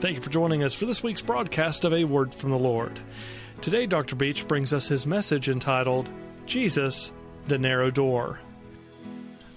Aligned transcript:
Thank 0.00 0.14
you 0.14 0.22
for 0.22 0.30
joining 0.30 0.62
us 0.62 0.74
for 0.74 0.86
this 0.86 1.02
week's 1.02 1.22
broadcast 1.22 1.84
of 1.84 1.92
A 1.92 2.04
Word 2.04 2.32
from 2.32 2.52
the 2.52 2.58
Lord. 2.58 3.00
Today, 3.60 3.84
Dr. 3.84 4.14
Beach 4.14 4.46
brings 4.46 4.72
us 4.72 4.86
his 4.86 5.08
message 5.08 5.48
entitled, 5.48 6.08
Jesus, 6.46 7.10
the 7.48 7.58
Narrow 7.58 7.90
Door. 7.90 8.38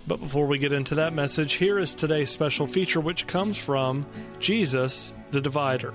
But 0.08 0.20
before 0.20 0.48
we 0.48 0.58
get 0.58 0.74
into 0.74 0.96
that 0.96 1.14
message, 1.14 1.54
here 1.54 1.78
is 1.78 1.94
today's 1.94 2.32
special 2.32 2.66
feature, 2.66 3.00
which 3.00 3.28
comes 3.28 3.60
from 3.60 4.04
Jesus, 4.40 5.14
the 5.30 5.42
Divider. 5.42 5.94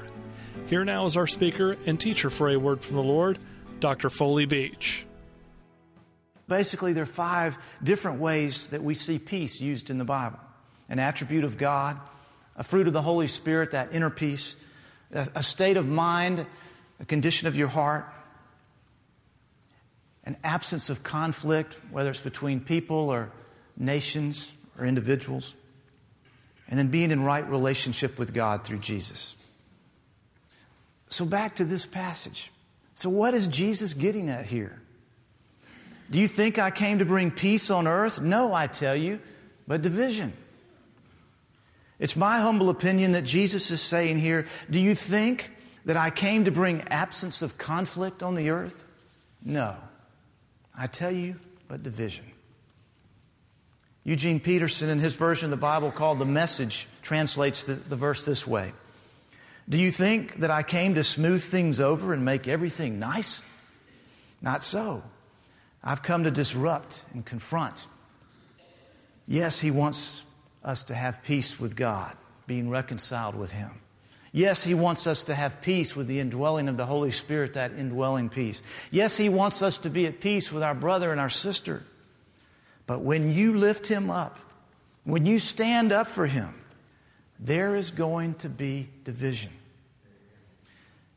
Here 0.69 0.85
now 0.85 1.07
is 1.07 1.17
our 1.17 1.27
speaker 1.27 1.77
and 1.85 1.99
teacher 1.99 2.31
for 2.31 2.49
A 2.49 2.57
Word 2.57 2.83
from 2.83 2.95
the 2.95 3.03
Lord, 3.03 3.41
Dr. 3.81 4.11
Foley 4.11 4.47
Beach. 4.47 5.05
Basically, 6.47 6.93
there 6.93 7.03
are 7.03 7.07
five 7.07 7.59
different 7.83 8.21
ways 8.21 8.69
that 8.69 8.85
we 8.85 8.95
see 8.95 9.19
peace 9.19 9.61
used 9.61 9.91
in 9.91 9.99
the 9.99 10.05
Bible 10.05 10.39
an 10.89 11.01
attribute 11.01 11.43
of 11.43 11.59
God, 11.59 11.99
a 12.57 12.65
fruit 12.65 12.87
of 12.87 12.93
the 12.93 13.03
Holy 13.03 13.27
Spirit, 13.27 13.73
that 13.73 13.93
inner 13.93 14.11
peace, 14.11 14.57
a 15.13 15.43
state 15.43 15.77
of 15.77 15.87
mind, 15.87 16.47
a 17.01 17.05
condition 17.05 17.47
of 17.47 17.57
your 17.57 17.69
heart, 17.69 18.07
an 20.25 20.37
absence 20.43 20.91
of 20.91 21.03
conflict, 21.03 21.77
whether 21.91 22.11
it's 22.11 22.21
between 22.21 22.61
people 22.61 23.11
or 23.11 23.31
nations 23.77 24.53
or 24.79 24.85
individuals, 24.85 25.55
and 26.69 26.79
then 26.79 26.89
being 26.89 27.11
in 27.11 27.23
right 27.23 27.49
relationship 27.49 28.19
with 28.19 28.35
God 28.35 28.65
through 28.65 28.79
Jesus. 28.79 29.37
So, 31.09 31.25
back 31.25 31.57
to 31.57 31.65
this 31.65 31.87
passage. 31.87 32.51
So, 32.95 33.09
what 33.09 33.35
is 33.35 33.47
Jesus 33.47 33.95
getting 33.95 34.29
at 34.29 34.47
here? 34.47 34.81
Do 36.11 36.19
you 36.19 36.27
think 36.27 36.59
I 36.59 36.71
came 36.71 36.99
to 36.99 37.05
bring 37.05 37.31
peace 37.31 37.71
on 37.71 37.87
earth? 37.87 38.21
No, 38.21 38.53
I 38.53 38.67
tell 38.67 38.97
you, 38.97 39.21
but 39.69 39.83
division. 39.83 40.33
It's 41.99 42.17
my 42.17 42.41
humble 42.41 42.69
opinion 42.69 43.13
that 43.13 43.23
Jesus 43.23 43.71
is 43.71 43.81
saying 43.81 44.19
here, 44.19 44.47
do 44.71 44.79
you 44.79 44.95
think 44.95 45.51
that 45.87 45.97
I 45.97 46.11
came 46.11 46.45
to 46.45 46.51
bring 46.51 46.83
absence 46.89 47.43
of 47.43 47.57
conflict 47.57 48.23
on 48.23 48.35
the 48.35 48.51
earth? 48.51 48.85
No. 49.43 49.77
I 50.77 50.89
tell 50.89 51.13
you, 51.13 51.37
but 51.69 51.83
division. 51.83 52.27
Eugene 54.05 54.39
Peterson, 54.39 54.89
in 54.89 54.99
his 54.99 55.15
version 55.15 55.47
of 55.47 55.51
the 55.51 55.57
Bible 55.57 55.91
called 55.91 56.19
The 56.19 56.25
Message, 56.25 56.87
translates 57.03 57.65
the, 57.65 57.75
the 57.75 57.97
verse 57.97 58.25
this 58.25 58.47
way 58.47 58.73
Do 59.69 59.79
you 59.79 59.91
think 59.91 60.37
that 60.37 60.51
I 60.51 60.63
came 60.63 60.95
to 60.95 61.03
smooth 61.03 61.43
things 61.43 61.81
over 61.81 62.13
and 62.13 62.25
make 62.25 62.47
everything 62.47 62.99
nice? 62.99 63.43
Not 64.43 64.63
so. 64.63 65.03
I've 65.83 66.03
come 66.03 66.25
to 66.25 66.31
disrupt 66.31 67.03
and 67.15 67.25
confront. 67.25 67.87
Yes, 69.27 69.61
he 69.61 69.71
wants 69.71 70.23
us 70.67 70.85
to 70.85 70.95
have 70.95 71.23
peace 71.23 71.59
with 71.59 71.77
God, 71.77 72.15
being 72.47 72.69
reconciled 72.69 73.35
with 73.35 73.53
him. 73.53 73.71
Yes, 74.37 74.65
He 74.65 74.75
wants 74.75 75.07
us 75.07 75.23
to 75.25 75.35
have 75.35 75.63
peace 75.63 75.97
with 75.97 76.09
the 76.09 76.21
indwelling 76.21 76.69
of 76.69 76.77
the 76.77 76.85
Holy 76.85 77.11
Spirit, 77.11 77.55
that 77.55 77.73
indwelling 77.73 78.29
peace. 78.29 78.63
Yes, 78.91 79.17
He 79.17 79.31
wants 79.31 79.63
us 79.63 79.79
to 79.79 79.89
be 79.89 80.07
at 80.07 80.21
peace 80.21 80.53
with 80.53 80.63
our 80.63 80.75
brother 80.75 81.11
and 81.11 81.19
our 81.19 81.31
sister. 81.31 81.85
But 82.87 83.01
when 83.01 83.33
you 83.33 83.55
lift 83.55 83.87
Him 83.87 84.11
up, 84.11 84.39
when 85.05 85.25
you 85.25 85.39
stand 85.39 85.91
up 85.91 86.09
for 86.09 86.27
Him, 86.27 86.53
there 87.41 87.77
is 87.77 87.91
going 87.91 88.35
to 88.35 88.51
be 88.51 88.91
division. 89.05 89.53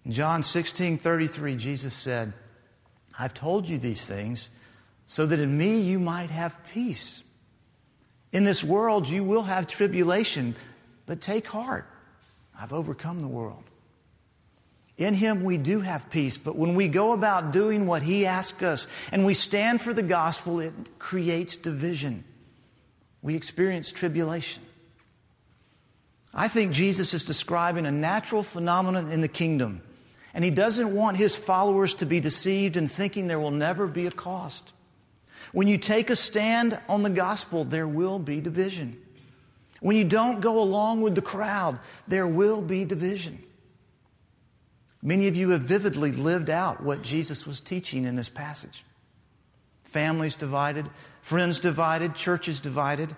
In 0.06 0.14
John 0.14 0.42
16 0.42 0.98
33, 0.98 1.58
Jesus 1.58 1.94
said, 1.94 2.32
I've 3.20 3.34
told 3.34 3.68
you 3.68 3.78
these 3.78 4.08
things 4.08 4.50
so 5.08 5.26
that 5.26 5.40
in 5.40 5.58
me 5.58 5.82
you 5.82 6.00
might 6.00 6.30
have 6.30 6.58
peace. 6.72 7.22
In 8.32 8.44
this 8.44 8.64
world 8.64 9.08
you 9.08 9.24
will 9.24 9.44
have 9.44 9.68
tribulation, 9.68 10.56
but 11.06 11.22
take 11.22 11.48
heart. 11.48 11.88
I've 12.60 12.74
overcome 12.74 13.20
the 13.20 13.28
world. 13.28 13.64
In 14.98 15.14
Him 15.14 15.44
we 15.44 15.58
do 15.58 15.80
have 15.80 16.10
peace, 16.10 16.38
but 16.38 16.58
when 16.58 16.76
we 16.76 16.90
go 16.90 17.14
about 17.14 17.52
doing 17.52 17.88
what 17.88 18.04
He 18.04 18.26
asks 18.26 18.62
us 18.62 18.88
and 19.12 19.26
we 19.26 19.34
stand 19.34 19.82
for 19.82 19.94
the 19.94 20.04
gospel, 20.04 20.60
it 20.60 20.74
creates 21.00 21.56
division. 21.56 22.26
We 23.22 23.36
experience 23.36 23.92
tribulation. 23.92 24.62
I 26.34 26.48
think 26.48 26.74
Jesus 26.74 27.14
is 27.14 27.26
describing 27.26 27.86
a 27.86 27.92
natural 27.92 28.44
phenomenon 28.44 29.12
in 29.12 29.22
the 29.22 29.28
kingdom, 29.28 29.82
and 30.34 30.44
He 30.44 30.52
doesn't 30.52 30.94
want 30.94 31.18
His 31.18 31.36
followers 31.36 31.94
to 31.96 32.06
be 32.06 32.20
deceived 32.20 32.78
in 32.78 32.88
thinking 32.88 33.28
there 33.28 33.40
will 33.40 33.52
never 33.52 33.88
be 33.88 34.06
a 34.06 34.12
cost. 34.12 34.74
When 35.52 35.68
you 35.68 35.78
take 35.78 36.10
a 36.10 36.16
stand 36.16 36.80
on 36.88 37.04
the 37.04 37.10
gospel, 37.10 37.64
there 37.64 37.88
will 37.88 38.20
be 38.20 38.42
division. 38.42 39.02
When 39.82 39.96
you 39.96 40.04
don't 40.04 40.42
go 40.42 40.62
along 40.62 41.02
with 41.02 41.16
the 41.16 41.22
crowd, 41.22 41.80
there 42.08 42.28
will 42.28 42.62
be 42.62 42.86
division. 42.86 43.42
Many 45.02 45.28
of 45.28 45.36
you 45.36 45.52
have 45.52 45.62
vividly 45.62 46.12
lived 46.12 46.50
out 46.50 46.84
what 46.84 47.02
Jesus 47.02 47.48
was 47.48 47.62
teaching 47.62 48.06
in 48.06 48.16
this 48.16 48.30
passage. 48.30 48.84
Families 49.84 50.36
divided, 50.36 50.90
friends 51.22 51.60
divided, 51.60 52.14
churches 52.14 52.60
divided. 52.60 53.16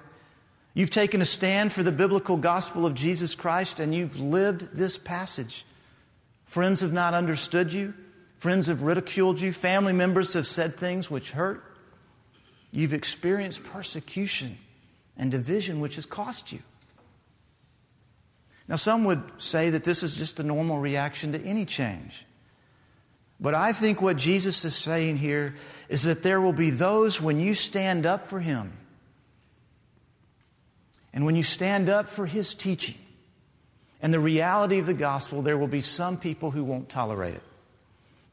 You've 0.73 0.91
taken 0.91 1.21
a 1.21 1.25
stand 1.25 1.73
for 1.73 1.83
the 1.83 1.91
biblical 1.91 2.37
gospel 2.37 2.85
of 2.85 2.93
Jesus 2.93 3.35
Christ 3.35 3.79
and 3.79 3.93
you've 3.93 4.19
lived 4.19 4.73
this 4.73 4.97
passage. 4.97 5.65
Friends 6.45 6.81
have 6.81 6.93
not 6.93 7.13
understood 7.13 7.73
you. 7.73 7.93
Friends 8.37 8.67
have 8.67 8.83
ridiculed 8.83 9.41
you. 9.41 9.51
Family 9.51 9.93
members 9.93 10.33
have 10.33 10.47
said 10.47 10.75
things 10.75 11.11
which 11.11 11.31
hurt. 11.31 11.70
You've 12.71 12.93
experienced 12.93 13.63
persecution 13.63 14.57
and 15.17 15.29
division 15.29 15.79
which 15.79 15.95
has 15.95 16.05
cost 16.05 16.51
you. 16.51 16.59
Now, 18.67 18.77
some 18.77 19.03
would 19.03 19.21
say 19.37 19.69
that 19.71 19.83
this 19.83 20.01
is 20.01 20.15
just 20.15 20.39
a 20.39 20.43
normal 20.43 20.79
reaction 20.79 21.33
to 21.33 21.41
any 21.41 21.65
change. 21.65 22.25
But 23.41 23.55
I 23.55 23.73
think 23.73 24.01
what 24.01 24.17
Jesus 24.17 24.63
is 24.63 24.75
saying 24.75 25.17
here 25.17 25.55
is 25.89 26.03
that 26.03 26.23
there 26.23 26.39
will 26.39 26.53
be 26.53 26.69
those 26.69 27.19
when 27.19 27.39
you 27.39 27.55
stand 27.55 28.05
up 28.05 28.27
for 28.27 28.39
Him 28.39 28.71
and 31.11 31.25
when 31.25 31.35
you 31.35 31.43
stand 31.43 31.89
up 31.89 32.07
for 32.07 32.27
His 32.27 32.53
teaching 32.53 32.95
and 34.01 34.13
the 34.13 34.19
reality 34.19 34.77
of 34.77 34.85
the 34.85 34.93
gospel, 34.93 35.41
there 35.41 35.57
will 35.57 35.67
be 35.67 35.81
some 35.81 36.17
people 36.17 36.51
who 36.51 36.63
won't 36.63 36.87
tolerate 36.87 37.33
it. 37.33 37.43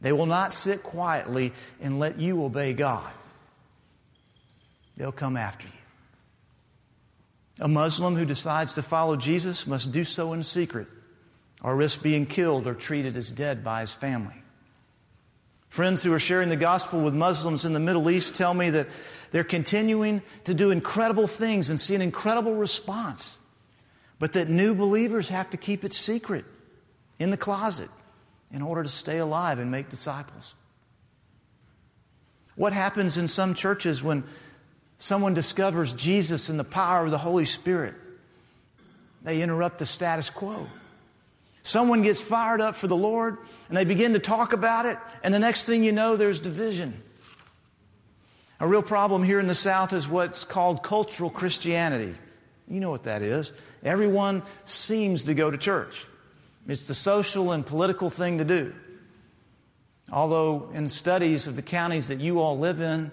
They 0.00 0.12
will 0.12 0.26
not 0.26 0.52
sit 0.52 0.82
quietly 0.82 1.52
and 1.80 1.98
let 1.98 2.20
you 2.20 2.44
obey 2.44 2.74
God, 2.74 3.12
they'll 4.98 5.12
come 5.12 5.36
after 5.36 5.66
you. 5.66 5.72
A 7.60 7.68
Muslim 7.68 8.16
who 8.16 8.24
decides 8.24 8.74
to 8.74 8.82
follow 8.82 9.16
Jesus 9.16 9.66
must 9.66 9.90
do 9.90 10.04
so 10.04 10.32
in 10.32 10.42
secret 10.42 10.88
or 11.62 11.74
risk 11.74 12.02
being 12.02 12.26
killed 12.26 12.66
or 12.66 12.74
treated 12.74 13.16
as 13.16 13.30
dead 13.30 13.64
by 13.64 13.80
his 13.80 13.92
family. 13.94 14.34
Friends 15.68 16.02
who 16.02 16.12
are 16.12 16.18
sharing 16.18 16.48
the 16.48 16.56
gospel 16.56 17.00
with 17.00 17.14
Muslims 17.14 17.64
in 17.64 17.72
the 17.72 17.80
Middle 17.80 18.10
East 18.10 18.34
tell 18.34 18.54
me 18.54 18.70
that 18.70 18.88
they're 19.30 19.44
continuing 19.44 20.22
to 20.44 20.54
do 20.54 20.70
incredible 20.70 21.26
things 21.26 21.68
and 21.68 21.80
see 21.80 21.94
an 21.94 22.02
incredible 22.02 22.54
response, 22.54 23.38
but 24.18 24.32
that 24.32 24.48
new 24.48 24.74
believers 24.74 25.28
have 25.28 25.50
to 25.50 25.56
keep 25.56 25.84
it 25.84 25.92
secret 25.92 26.44
in 27.18 27.30
the 27.30 27.36
closet 27.36 27.90
in 28.52 28.62
order 28.62 28.82
to 28.82 28.88
stay 28.88 29.18
alive 29.18 29.58
and 29.58 29.70
make 29.70 29.90
disciples. 29.90 30.54
What 32.54 32.72
happens 32.72 33.18
in 33.18 33.28
some 33.28 33.54
churches 33.54 34.02
when 34.02 34.24
someone 34.98 35.32
discovers 35.34 35.94
Jesus 35.94 36.48
and 36.48 36.58
the 36.58 36.64
power 36.64 37.04
of 37.04 37.10
the 37.10 37.18
Holy 37.18 37.44
Spirit, 37.44 37.94
they 39.22 39.42
interrupt 39.42 39.78
the 39.78 39.86
status 39.86 40.30
quo. 40.30 40.66
Someone 41.62 42.02
gets 42.02 42.22
fired 42.22 42.60
up 42.60 42.76
for 42.76 42.86
the 42.86 42.96
Lord 42.96 43.38
and 43.68 43.76
they 43.76 43.84
begin 43.84 44.12
to 44.12 44.18
talk 44.18 44.52
about 44.52 44.86
it, 44.86 44.98
and 45.22 45.32
the 45.32 45.38
next 45.38 45.66
thing 45.66 45.84
you 45.84 45.92
know, 45.92 46.16
there's 46.16 46.40
division. 46.40 47.02
A 48.60 48.66
real 48.66 48.82
problem 48.82 49.22
here 49.22 49.38
in 49.38 49.46
the 49.46 49.54
South 49.54 49.92
is 49.92 50.08
what's 50.08 50.44
called 50.44 50.82
cultural 50.82 51.30
Christianity. 51.30 52.16
You 52.66 52.80
know 52.80 52.90
what 52.90 53.04
that 53.04 53.22
is. 53.22 53.52
Everyone 53.84 54.42
seems 54.64 55.24
to 55.24 55.34
go 55.34 55.50
to 55.50 55.58
church, 55.58 56.04
it's 56.66 56.86
the 56.86 56.94
social 56.94 57.52
and 57.52 57.64
political 57.64 58.10
thing 58.10 58.38
to 58.38 58.44
do. 58.44 58.74
Although, 60.10 60.70
in 60.72 60.88
studies 60.88 61.46
of 61.46 61.56
the 61.56 61.62
counties 61.62 62.08
that 62.08 62.18
you 62.18 62.40
all 62.40 62.58
live 62.58 62.80
in, 62.80 63.12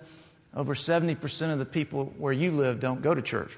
over 0.55 0.73
70% 0.73 1.51
of 1.51 1.59
the 1.59 1.65
people 1.65 2.13
where 2.17 2.33
you 2.33 2.51
live 2.51 2.79
don't 2.79 3.01
go 3.01 3.13
to 3.13 3.21
church. 3.21 3.57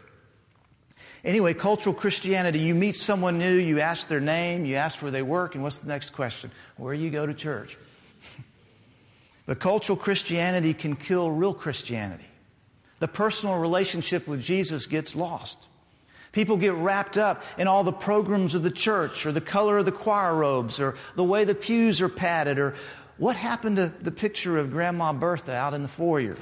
Anyway, 1.24 1.54
cultural 1.54 1.94
Christianity, 1.94 2.60
you 2.60 2.74
meet 2.74 2.96
someone 2.96 3.38
new, 3.38 3.56
you 3.56 3.80
ask 3.80 4.08
their 4.08 4.20
name, 4.20 4.66
you 4.66 4.76
ask 4.76 5.02
where 5.02 5.12
they 5.12 5.22
work, 5.22 5.56
and 5.56 5.64
what's 5.64 5.80
the 5.80 5.88
next 5.88 6.12
question? 6.12 6.52
Where 6.78 6.94
you 6.94 7.10
go 7.10 7.26
to 7.26 7.34
church? 7.34 7.78
but 9.46 9.60
cultural 9.60 9.98
Christianity 9.98 10.74
can 10.74 10.96
kill 10.96 11.32
real 11.32 11.54
Christianity. 11.54 12.28
The 13.00 13.08
personal 13.08 13.60
relationship 13.60 14.28
with 14.28 14.42
Jesus 14.42 14.88
gets 14.88 15.16
lost. 15.16 15.68
People 16.32 16.58
get 16.58 16.74
wrapped 16.74 17.18
up 17.18 17.44
in 17.58 17.68
all 17.68 17.84
the 17.84 17.92
programs 17.92 18.56
of 18.56 18.64
the 18.64 18.72
church, 18.72 19.26
or 19.26 19.32
the 19.32 19.42
color 19.42 19.78
of 19.78 19.86
the 19.86 19.92
choir 19.92 20.36
robes, 20.36 20.80
or 20.80 20.96
the 21.16 21.24
way 21.24 21.44
the 21.44 21.56
pews 21.56 22.02
are 22.02 22.10
padded, 22.10 22.60
or 22.60 22.76
what 23.18 23.36
happened 23.36 23.78
to 23.78 23.92
the 24.02 24.12
picture 24.12 24.58
of 24.58 24.72
Grandma 24.72 25.14
Bertha 25.14 25.54
out 25.54 25.74
in 25.74 25.82
the 25.82 25.88
foyer. 25.88 26.36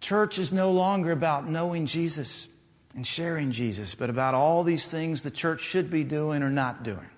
Church 0.00 0.38
is 0.38 0.52
no 0.52 0.72
longer 0.72 1.12
about 1.12 1.48
knowing 1.48 1.86
Jesus. 1.86 2.48
and 2.94 3.06
sharing 3.06 3.52
Jesus, 3.52 3.94
but 3.94 4.10
about 4.10 4.34
all 4.34 4.64
these 4.64 4.90
things 4.90 5.22
the 5.22 5.30
church 5.30 5.60
should 5.60 5.90
be 5.90 6.02
doing 6.02 6.42
or 6.42 6.50
not 6.50 6.82
doing. 6.82 7.08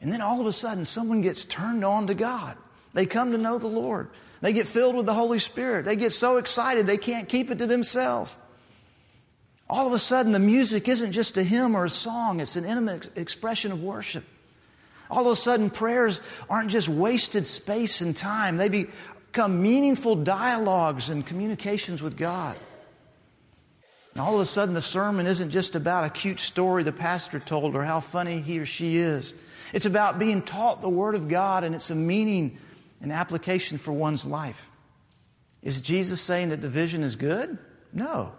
And 0.00 0.12
then 0.12 0.20
all 0.20 0.40
of 0.40 0.46
a 0.46 0.52
sudden, 0.52 0.84
someone 0.84 1.20
gets 1.20 1.44
turned 1.44 1.84
on 1.84 2.06
to 2.06 2.14
God. 2.14 2.56
They 2.92 3.06
come 3.06 3.32
to 3.32 3.38
know 3.38 3.58
the 3.58 3.66
Lord. 3.66 4.08
They 4.40 4.52
get 4.52 4.66
filled 4.66 4.94
with 4.96 5.06
the 5.06 5.14
Holy 5.14 5.38
Spirit. 5.38 5.84
They 5.84 5.96
get 5.96 6.12
so 6.12 6.36
excited 6.36 6.86
they 6.86 6.96
can't 6.96 7.28
keep 7.28 7.50
it 7.50 7.58
to 7.58 7.66
themselves. 7.66 8.36
All 9.68 9.86
of 9.86 9.94
a 9.94 9.98
sudden, 9.98 10.32
the 10.32 10.38
music 10.38 10.88
isn't 10.88 11.12
just 11.12 11.36
a 11.38 11.42
hymn 11.42 11.74
or 11.74 11.86
a 11.86 11.90
song, 11.90 12.40
it's 12.40 12.56
an 12.56 12.66
intimate 12.66 13.16
expression 13.16 13.72
of 13.72 13.82
worship. 13.82 14.24
All 15.10 15.26
of 15.26 15.32
a 15.32 15.36
sudden, 15.36 15.70
prayers 15.70 16.20
aren't 16.50 16.70
just 16.70 16.88
wasted 16.88 17.46
space 17.46 18.00
and 18.02 18.14
time, 18.14 18.58
they 18.58 18.86
become 19.34 19.60
meaningful 19.60 20.14
dialogues 20.14 21.10
and 21.10 21.26
communications 21.26 22.00
with 22.00 22.16
God. 22.16 22.56
And 24.12 24.20
all 24.20 24.36
of 24.36 24.40
a 24.40 24.44
sudden, 24.44 24.74
the 24.74 24.80
sermon 24.80 25.26
isn't 25.26 25.50
just 25.50 25.74
about 25.74 26.04
a 26.04 26.08
cute 26.08 26.38
story 26.38 26.84
the 26.84 26.92
pastor 26.92 27.40
told 27.40 27.74
or 27.74 27.82
how 27.82 27.98
funny 27.98 28.40
he 28.40 28.60
or 28.60 28.64
she 28.64 28.96
is. 28.96 29.34
It's 29.72 29.86
about 29.86 30.20
being 30.20 30.40
taught 30.40 30.82
the 30.82 30.88
Word 30.88 31.16
of 31.16 31.26
God 31.26 31.64
and 31.64 31.74
it's 31.74 31.90
a 31.90 31.96
meaning 31.96 32.58
and 33.00 33.10
application 33.10 33.76
for 33.76 33.90
one's 33.90 34.24
life. 34.24 34.70
Is 35.62 35.80
Jesus 35.80 36.20
saying 36.20 36.50
that 36.50 36.60
division 36.60 37.02
is 37.02 37.16
good? 37.16 37.58
No. 37.92 38.34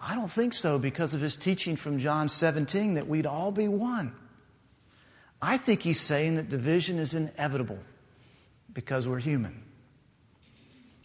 I 0.00 0.14
don't 0.14 0.30
think 0.30 0.52
so 0.52 0.78
because 0.78 1.14
of 1.14 1.20
his 1.20 1.36
teaching 1.36 1.74
from 1.74 1.98
John 1.98 2.28
17 2.28 2.94
that 2.94 3.08
we'd 3.08 3.26
all 3.26 3.50
be 3.50 3.66
one. 3.66 4.14
I 5.42 5.56
think 5.56 5.82
he's 5.82 6.00
saying 6.00 6.36
that 6.36 6.48
division 6.48 7.00
is 7.00 7.12
inevitable 7.12 7.80
because 8.72 9.08
we're 9.08 9.18
human. 9.18 9.64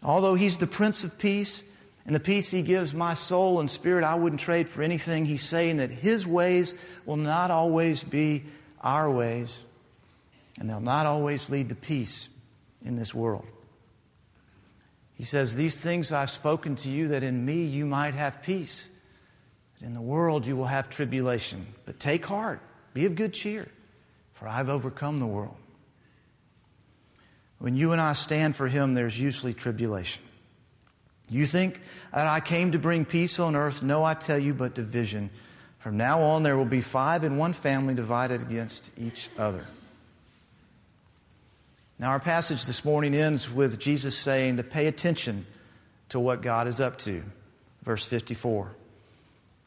Although 0.05 0.35
he's 0.35 0.59
the 0.59 0.67
Prince 0.67 1.03
of 1.03 1.17
Peace 1.17 1.63
and 2.05 2.13
the 2.13 2.19
peace 2.19 2.51
he 2.51 2.61
gives 2.61 2.93
my 2.93 3.15
soul 3.15 3.59
and 3.59 3.67
spirit, 3.67 4.03
I 4.03 4.13
wouldn't 4.13 4.39
trade 4.39 4.69
for 4.69 4.83
anything. 4.83 5.25
He's 5.25 5.43
saying 5.43 5.77
that 5.77 5.89
his 5.89 6.27
ways 6.27 6.75
will 7.07 7.17
not 7.17 7.49
always 7.49 8.03
be 8.03 8.43
our 8.81 9.09
ways, 9.09 9.59
and 10.59 10.69
they'll 10.69 10.79
not 10.79 11.07
always 11.07 11.49
lead 11.49 11.69
to 11.69 11.75
peace 11.75 12.29
in 12.85 12.97
this 12.97 13.15
world. 13.15 13.47
He 15.15 15.23
says, 15.23 15.55
These 15.55 15.81
things 15.81 16.11
I've 16.11 16.29
spoken 16.29 16.75
to 16.77 16.89
you 16.89 17.07
that 17.07 17.23
in 17.23 17.43
me 17.43 17.63
you 17.63 17.87
might 17.87 18.13
have 18.13 18.43
peace. 18.43 18.87
But 19.73 19.87
in 19.87 19.95
the 19.95 20.01
world 20.01 20.45
you 20.45 20.55
will 20.55 20.65
have 20.65 20.87
tribulation. 20.87 21.65
But 21.85 21.99
take 21.99 22.27
heart, 22.27 22.61
be 22.93 23.07
of 23.07 23.15
good 23.15 23.33
cheer, 23.33 23.67
for 24.33 24.47
I've 24.47 24.69
overcome 24.69 25.17
the 25.17 25.25
world. 25.25 25.55
When 27.59 27.75
you 27.75 27.91
and 27.91 28.01
I 28.01 28.13
stand 28.13 28.55
for 28.55 28.67
Him, 28.67 28.93
there's 28.93 29.19
usually 29.19 29.53
tribulation. 29.53 30.21
You 31.29 31.45
think 31.45 31.81
that 32.13 32.27
I 32.27 32.39
came 32.39 32.73
to 32.73 32.79
bring 32.79 33.05
peace 33.05 33.39
on 33.39 33.55
earth? 33.55 33.81
No, 33.81 34.03
I 34.03 34.13
tell 34.13 34.37
you, 34.37 34.53
but 34.53 34.75
division. 34.75 35.29
From 35.79 35.97
now 35.97 36.21
on, 36.21 36.43
there 36.43 36.57
will 36.57 36.65
be 36.65 36.81
five 36.81 37.23
in 37.23 37.37
one 37.37 37.53
family 37.53 37.93
divided 37.93 38.41
against 38.41 38.91
each 38.97 39.29
other. 39.37 39.65
Now, 41.97 42.09
our 42.09 42.19
passage 42.19 42.65
this 42.65 42.83
morning 42.83 43.15
ends 43.15 43.51
with 43.51 43.79
Jesus 43.79 44.17
saying 44.17 44.57
to 44.57 44.63
pay 44.63 44.87
attention 44.87 45.45
to 46.09 46.19
what 46.19 46.41
God 46.41 46.67
is 46.67 46.81
up 46.81 46.97
to. 46.99 47.23
Verse 47.83 48.05
54. 48.05 48.71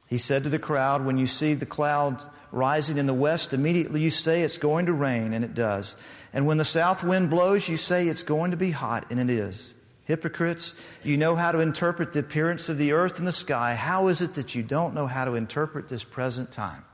He 0.09 0.19
said 0.19 0.45
to 0.45 0.51
the 0.51 0.59
crowd, 0.59 1.05
When 1.05 1.19
you 1.19 1.27
see 1.27 1.55
the 1.55 1.67
clouds 1.67 2.27
rising 2.53 2.99
in 2.99 3.07
the 3.07 3.15
west, 3.15 3.53
immediately 3.53 4.01
you 4.01 4.11
say 4.11 4.43
it's 4.43 4.57
going 4.57 4.87
to 4.87 4.93
rain, 4.93 5.33
and 5.33 5.45
it 5.45 5.55
does. 5.55 5.97
And 6.33 6.47
when 6.47 6.59
the 6.59 6.65
south 6.65 7.03
wind 7.03 7.31
blows, 7.31 7.69
you 7.69 7.77
say 7.77 8.09
it's 8.09 8.23
going 8.23 8.51
to 8.51 8.57
be 8.57 8.71
hot, 8.71 9.07
and 9.11 9.19
it 9.19 9.31
is. 9.31 9.75
Hypocrites, 10.05 10.73
you 11.03 11.17
know 11.19 11.37
how 11.37 11.53
to 11.53 11.61
interpret 11.61 12.13
the 12.13 12.21
appearance 12.21 12.69
of 12.69 12.79
the 12.79 12.93
earth 12.93 13.19
and 13.19 13.29
the 13.29 13.33
sky. 13.33 13.75
How 13.75 14.09
is 14.09 14.23
it 14.23 14.35
that 14.35 14.55
you 14.55 14.63
don't 14.63 14.95
know 14.95 15.07
how 15.07 15.27
to 15.27 15.35
interpret 15.35 15.89
this 15.89 16.05
present 16.05 16.51
time? 16.51 16.85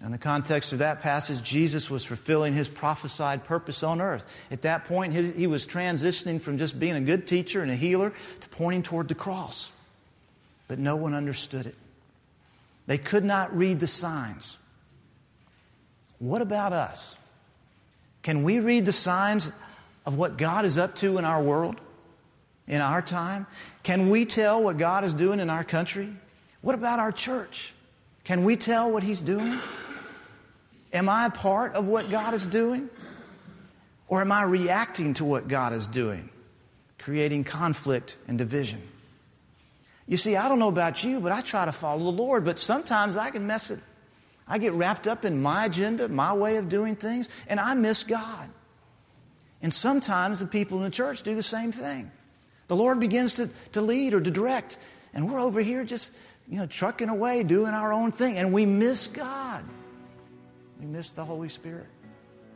In 0.00 0.12
the 0.12 0.18
context 0.18 0.72
of 0.72 0.78
that 0.78 1.00
passage, 1.00 1.42
Jesus 1.42 1.90
was 1.90 2.04
fulfilling 2.04 2.52
his 2.52 2.68
prophesied 2.68 3.42
purpose 3.42 3.82
on 3.82 4.00
earth. 4.00 4.32
At 4.52 4.62
that 4.62 4.84
point, 4.84 5.12
he 5.12 5.48
was 5.48 5.66
transitioning 5.66 6.40
from 6.40 6.58
just 6.58 6.78
being 6.78 6.94
a 6.94 7.00
good 7.00 7.26
teacher 7.26 7.62
and 7.62 7.70
a 7.72 7.74
healer 7.74 8.12
to 8.40 8.48
pointing 8.50 8.84
toward 8.84 9.08
the 9.08 9.16
cross. 9.16 9.72
But 10.68 10.78
no 10.78 10.94
one 10.94 11.14
understood 11.14 11.66
it. 11.66 11.74
They 12.88 12.96
could 12.96 13.22
not 13.22 13.54
read 13.54 13.80
the 13.80 13.86
signs. 13.86 14.56
What 16.18 16.40
about 16.40 16.72
us? 16.72 17.16
Can 18.22 18.42
we 18.42 18.60
read 18.60 18.86
the 18.86 18.92
signs 18.92 19.52
of 20.06 20.16
what 20.16 20.38
God 20.38 20.64
is 20.64 20.78
up 20.78 20.94
to 20.96 21.18
in 21.18 21.26
our 21.26 21.42
world, 21.42 21.76
in 22.66 22.80
our 22.80 23.02
time? 23.02 23.46
Can 23.82 24.08
we 24.08 24.24
tell 24.24 24.62
what 24.62 24.78
God 24.78 25.04
is 25.04 25.12
doing 25.12 25.38
in 25.38 25.50
our 25.50 25.64
country? 25.64 26.08
What 26.62 26.74
about 26.74 26.98
our 26.98 27.12
church? 27.12 27.74
Can 28.24 28.42
we 28.42 28.56
tell 28.56 28.90
what 28.90 29.02
He's 29.02 29.20
doing? 29.20 29.58
Am 30.90 31.10
I 31.10 31.26
a 31.26 31.30
part 31.30 31.74
of 31.74 31.88
what 31.88 32.10
God 32.10 32.32
is 32.32 32.46
doing? 32.46 32.88
Or 34.08 34.22
am 34.22 34.32
I 34.32 34.44
reacting 34.44 35.12
to 35.14 35.26
what 35.26 35.46
God 35.46 35.74
is 35.74 35.86
doing, 35.86 36.30
creating 36.98 37.44
conflict 37.44 38.16
and 38.26 38.38
division? 38.38 38.80
You 40.08 40.16
see, 40.16 40.34
I 40.34 40.48
don't 40.48 40.58
know 40.58 40.68
about 40.68 41.04
you, 41.04 41.20
but 41.20 41.30
I 41.30 41.42
try 41.42 41.64
to 41.64 41.72
follow 41.72 42.02
the 42.02 42.16
Lord, 42.16 42.44
but 42.44 42.58
sometimes 42.58 43.16
I 43.16 43.30
can 43.30 43.46
mess 43.46 43.70
it 43.70 43.78
I 44.48 44.58
get 44.58 44.72
wrapped 44.72 45.06
up 45.06 45.24
in 45.24 45.42
my 45.42 45.66
agenda, 45.66 46.08
my 46.08 46.32
way 46.32 46.56
of 46.56 46.68
doing 46.68 46.96
things, 46.96 47.28
and 47.46 47.60
I 47.60 47.74
miss 47.74 48.02
God. 48.02 48.48
And 49.60 49.74
sometimes 49.74 50.40
the 50.40 50.46
people 50.46 50.78
in 50.78 50.84
the 50.84 50.90
church 50.90 51.22
do 51.22 51.34
the 51.34 51.42
same 51.42 51.70
thing. 51.70 52.10
The 52.68 52.76
Lord 52.76 52.98
begins 52.98 53.34
to, 53.34 53.48
to 53.72 53.82
lead 53.82 54.14
or 54.14 54.20
to 54.20 54.30
direct, 54.30 54.78
and 55.12 55.30
we're 55.30 55.40
over 55.40 55.60
here 55.60 55.84
just, 55.84 56.12
you 56.48 56.58
know, 56.58 56.66
trucking 56.66 57.08
away, 57.08 57.42
doing 57.42 57.74
our 57.74 57.92
own 57.92 58.10
thing, 58.10 58.38
and 58.38 58.52
we 58.52 58.64
miss 58.64 59.06
God. 59.06 59.64
We 60.80 60.86
miss 60.86 61.12
the 61.12 61.24
Holy 61.24 61.48
Spirit, 61.48 61.86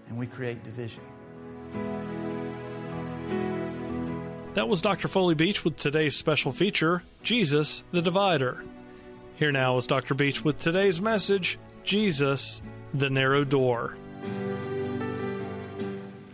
and 0.09 0.19
we 0.19 0.27
create 0.27 0.65
division. 0.65 1.03
That 4.55 4.69
was 4.69 4.83
Dr. 4.83 5.09
Foley 5.09 5.35
Beach 5.35 5.65
with 5.65 5.79
today's 5.79 6.15
special 6.15 6.53
feature, 6.53 7.03
Jesus 7.23 7.85
the 7.91 8.03
Divider. 8.03 8.63
Here 9.37 9.51
now 9.51 9.79
is 9.79 9.87
Dr. 9.87 10.13
Beach 10.13 10.45
with 10.45 10.59
today's 10.59 11.01
message, 11.01 11.59
Jesus, 11.85 12.61
the 12.93 13.09
narrow 13.09 13.45
door. 13.45 13.97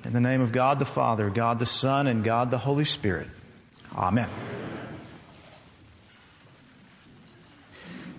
In 0.05 0.13
the 0.13 0.21
name 0.21 0.41
of 0.41 0.51
God 0.51 0.81
the 0.81 0.85
Father, 0.85 1.31
God 1.31 1.61
the 1.61 1.67
Son, 1.67 2.09
and 2.09 2.25
God 2.25 2.51
the 2.51 2.59
Holy 2.59 2.85
Spirit. 2.85 3.29
Amen. 3.95 4.29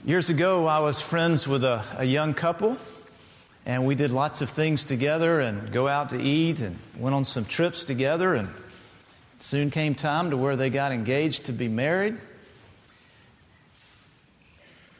Years 0.05 0.29
ago, 0.29 0.65
I 0.65 0.79
was 0.79 1.01
friends 1.01 1.45
with 1.45 1.65
a, 1.65 1.83
a, 1.97 2.05
young 2.05 2.33
couple, 2.33 2.77
and 3.65 3.85
we 3.85 3.95
did 3.95 4.13
lots 4.13 4.41
of 4.41 4.49
things 4.49 4.85
together 4.85 5.41
and 5.41 5.73
go 5.73 5.89
out 5.89 6.11
to 6.11 6.21
eat 6.21 6.61
and 6.61 6.79
went 6.97 7.15
on 7.15 7.25
some 7.25 7.43
trips 7.43 7.83
together. 7.83 8.33
And 8.33 8.47
soon 9.41 9.71
came 9.71 9.95
time 9.95 10.31
to 10.31 10.37
where 10.37 10.55
they 10.55 10.69
got 10.69 10.91
engaged 10.91 11.45
to 11.45 11.53
be 11.53 11.67
married. 11.67 12.17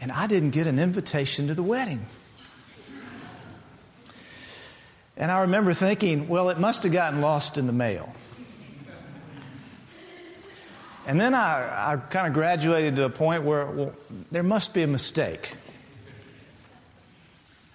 And 0.01 0.11
I 0.11 0.27
didn't 0.27 0.51
get 0.51 0.67
an 0.67 0.79
invitation 0.79 1.47
to 1.47 1.53
the 1.53 1.63
wedding. 1.63 2.05
And 5.17 5.29
I 5.29 5.41
remember 5.41 5.73
thinking, 5.73 6.29
well, 6.29 6.49
it 6.49 6.57
must 6.57 6.83
have 6.83 6.93
gotten 6.93 7.19
lost 7.19 7.57
in 7.57 7.67
the 7.67 7.73
mail. 7.73 8.13
And 11.05 11.19
then 11.19 11.33
I, 11.33 11.93
I 11.93 11.97
kind 11.97 12.27
of 12.27 12.33
graduated 12.33 12.95
to 12.97 13.03
a 13.03 13.09
point 13.09 13.43
where, 13.43 13.65
well, 13.65 13.93
there 14.31 14.43
must 14.43 14.73
be 14.73 14.83
a 14.83 14.87
mistake. 14.87 15.53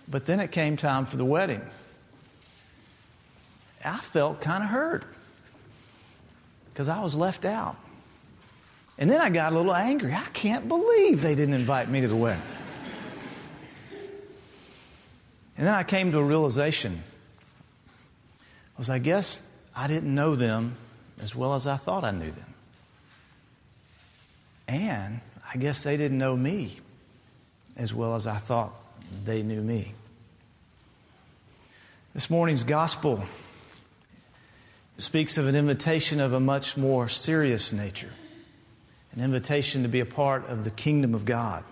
But 0.08 0.24
then 0.24 0.40
it 0.40 0.52
came 0.52 0.76
time 0.76 1.04
for 1.04 1.16
the 1.16 1.24
wedding. 1.24 1.60
I 3.84 3.98
felt 3.98 4.40
kind 4.40 4.62
of 4.62 4.70
hurt 4.70 5.04
because 6.74 6.88
I 6.88 7.00
was 7.00 7.14
left 7.14 7.44
out. 7.44 7.76
And 8.98 9.08
then 9.08 9.20
I 9.20 9.30
got 9.30 9.52
a 9.52 9.56
little 9.56 9.74
angry. 9.74 10.12
I 10.12 10.26
can't 10.32 10.66
believe 10.66 11.22
they 11.22 11.36
didn't 11.36 11.54
invite 11.54 11.88
me 11.88 12.00
to 12.00 12.08
the 12.08 12.16
wedding. 12.16 12.42
And 15.56 15.68
then 15.68 15.74
I 15.74 15.84
came 15.84 16.10
to 16.10 16.18
a 16.18 16.24
realization 16.24 17.04
was 18.76 18.90
I 18.90 18.98
guess 18.98 19.44
I 19.74 19.86
didn't 19.86 20.12
know 20.12 20.34
them 20.34 20.74
as 21.20 21.36
well 21.36 21.54
as 21.54 21.68
I 21.68 21.76
thought 21.76 22.02
I 22.02 22.10
knew 22.10 22.32
them. 22.32 22.54
And 24.66 25.20
I 25.52 25.56
guess 25.58 25.84
they 25.84 25.96
didn't 25.96 26.18
know 26.18 26.36
me 26.36 26.80
as 27.76 27.94
well 27.94 28.16
as 28.16 28.26
I 28.26 28.38
thought 28.38 28.74
they 29.24 29.44
knew 29.44 29.60
me. 29.60 29.92
This 32.14 32.28
morning's 32.28 32.64
gospel 32.64 33.22
speaks 34.98 35.38
of 35.38 35.46
an 35.46 35.56
invitation 35.56 36.20
of 36.20 36.32
a 36.32 36.40
much 36.40 36.76
more 36.76 37.08
serious 37.08 37.72
nature, 37.72 38.12
an 39.12 39.22
invitation 39.22 39.82
to 39.82 39.88
be 39.88 40.00
a 40.00 40.06
part 40.06 40.46
of 40.46 40.64
the 40.64 40.70
kingdom 40.70 41.14
of 41.14 41.24
God. 41.24 41.64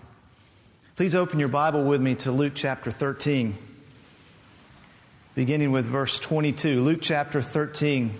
Please 0.95 1.15
open 1.15 1.39
your 1.39 1.49
Bible 1.49 1.83
with 1.83 2.01
me 2.01 2.15
to 2.15 2.31
Luke 2.31 2.53
chapter 2.55 2.91
13 2.91 3.57
beginning 5.35 5.71
with 5.71 5.85
verse 5.85 6.19
22. 6.19 6.81
Luke 6.81 6.99
chapter 7.01 7.41
13, 7.41 8.13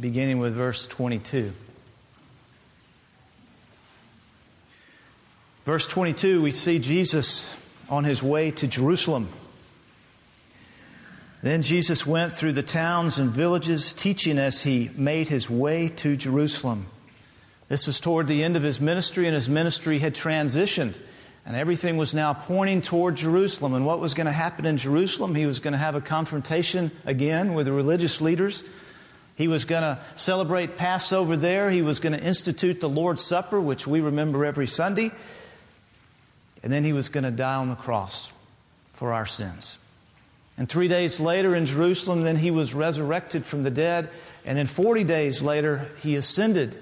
beginning 0.00 0.38
with 0.38 0.54
verse 0.54 0.86
22. 0.86 1.52
Verse 5.64 5.88
22, 5.88 6.42
we 6.42 6.50
see 6.50 6.78
Jesus 6.78 7.52
on 7.88 8.04
his 8.04 8.22
way 8.22 8.50
to 8.52 8.68
Jerusalem. 8.68 9.28
Then 11.44 11.60
Jesus 11.60 12.06
went 12.06 12.32
through 12.32 12.54
the 12.54 12.62
towns 12.62 13.18
and 13.18 13.30
villages, 13.30 13.92
teaching 13.92 14.38
as 14.38 14.62
he 14.62 14.90
made 14.96 15.28
his 15.28 15.50
way 15.50 15.90
to 15.96 16.16
Jerusalem. 16.16 16.86
This 17.68 17.86
was 17.86 18.00
toward 18.00 18.28
the 18.28 18.42
end 18.42 18.56
of 18.56 18.62
his 18.62 18.80
ministry, 18.80 19.26
and 19.26 19.34
his 19.34 19.46
ministry 19.46 19.98
had 19.98 20.14
transitioned. 20.14 20.98
And 21.44 21.54
everything 21.54 21.98
was 21.98 22.14
now 22.14 22.32
pointing 22.32 22.80
toward 22.80 23.16
Jerusalem. 23.16 23.74
And 23.74 23.84
what 23.84 24.00
was 24.00 24.14
going 24.14 24.24
to 24.24 24.32
happen 24.32 24.64
in 24.64 24.78
Jerusalem? 24.78 25.34
He 25.34 25.44
was 25.44 25.58
going 25.58 25.72
to 25.72 25.78
have 25.78 25.94
a 25.94 26.00
confrontation 26.00 26.90
again 27.04 27.52
with 27.52 27.66
the 27.66 27.72
religious 27.72 28.22
leaders. 28.22 28.64
He 29.34 29.46
was 29.46 29.66
going 29.66 29.82
to 29.82 29.98
celebrate 30.14 30.78
Passover 30.78 31.36
there. 31.36 31.70
He 31.70 31.82
was 31.82 32.00
going 32.00 32.14
to 32.14 32.24
institute 32.24 32.80
the 32.80 32.88
Lord's 32.88 33.22
Supper, 33.22 33.60
which 33.60 33.86
we 33.86 34.00
remember 34.00 34.46
every 34.46 34.66
Sunday. 34.66 35.12
And 36.62 36.72
then 36.72 36.84
he 36.84 36.94
was 36.94 37.10
going 37.10 37.24
to 37.24 37.30
die 37.30 37.56
on 37.56 37.68
the 37.68 37.74
cross 37.74 38.32
for 38.94 39.12
our 39.12 39.26
sins. 39.26 39.76
And 40.56 40.68
three 40.68 40.88
days 40.88 41.18
later 41.18 41.54
in 41.54 41.66
Jerusalem, 41.66 42.22
then 42.22 42.36
he 42.36 42.50
was 42.50 42.74
resurrected 42.74 43.44
from 43.44 43.62
the 43.62 43.70
dead. 43.70 44.10
And 44.44 44.56
then 44.56 44.66
40 44.66 45.04
days 45.04 45.42
later, 45.42 45.88
he 46.00 46.14
ascended 46.14 46.78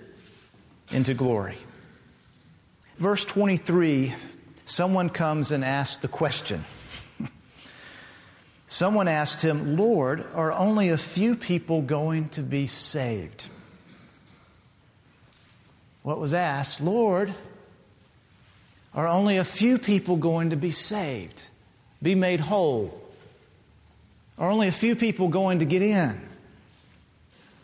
into 0.91 1.15
glory. 1.15 1.57
Verse 2.97 3.25
23 3.25 4.15
someone 4.65 5.11
comes 5.11 5.51
and 5.51 5.65
asks 5.65 5.99
the 5.99 6.09
question. 6.09 6.65
someone 8.69 9.09
asked 9.09 9.43
him, 9.43 9.77
Lord, 9.77 10.27
are 10.35 10.53
only 10.53 10.89
a 10.91 10.99
few 10.99 11.35
people 11.35 11.83
going 11.83 12.29
to 12.31 12.43
be 12.43 12.67
saved? 12.67 13.47
What 16.03 16.19
was 16.19 16.35
asked, 16.35 16.81
Lord, 16.81 17.35
are 18.95 19.09
only 19.09 19.37
a 19.37 19.45
few 19.45 19.79
people 19.79 20.17
going 20.17 20.51
to 20.51 20.57
be 20.57 20.71
saved, 20.71 21.49
be 22.03 22.15
made 22.15 22.41
whole? 22.41 23.02
Are 24.39 24.51
only 24.51 24.69
a 24.69 24.73
few 24.73 24.97
people 24.97 25.29
going 25.29 25.59
to 25.61 25.65
get 25.65 25.83
in? 25.83 26.21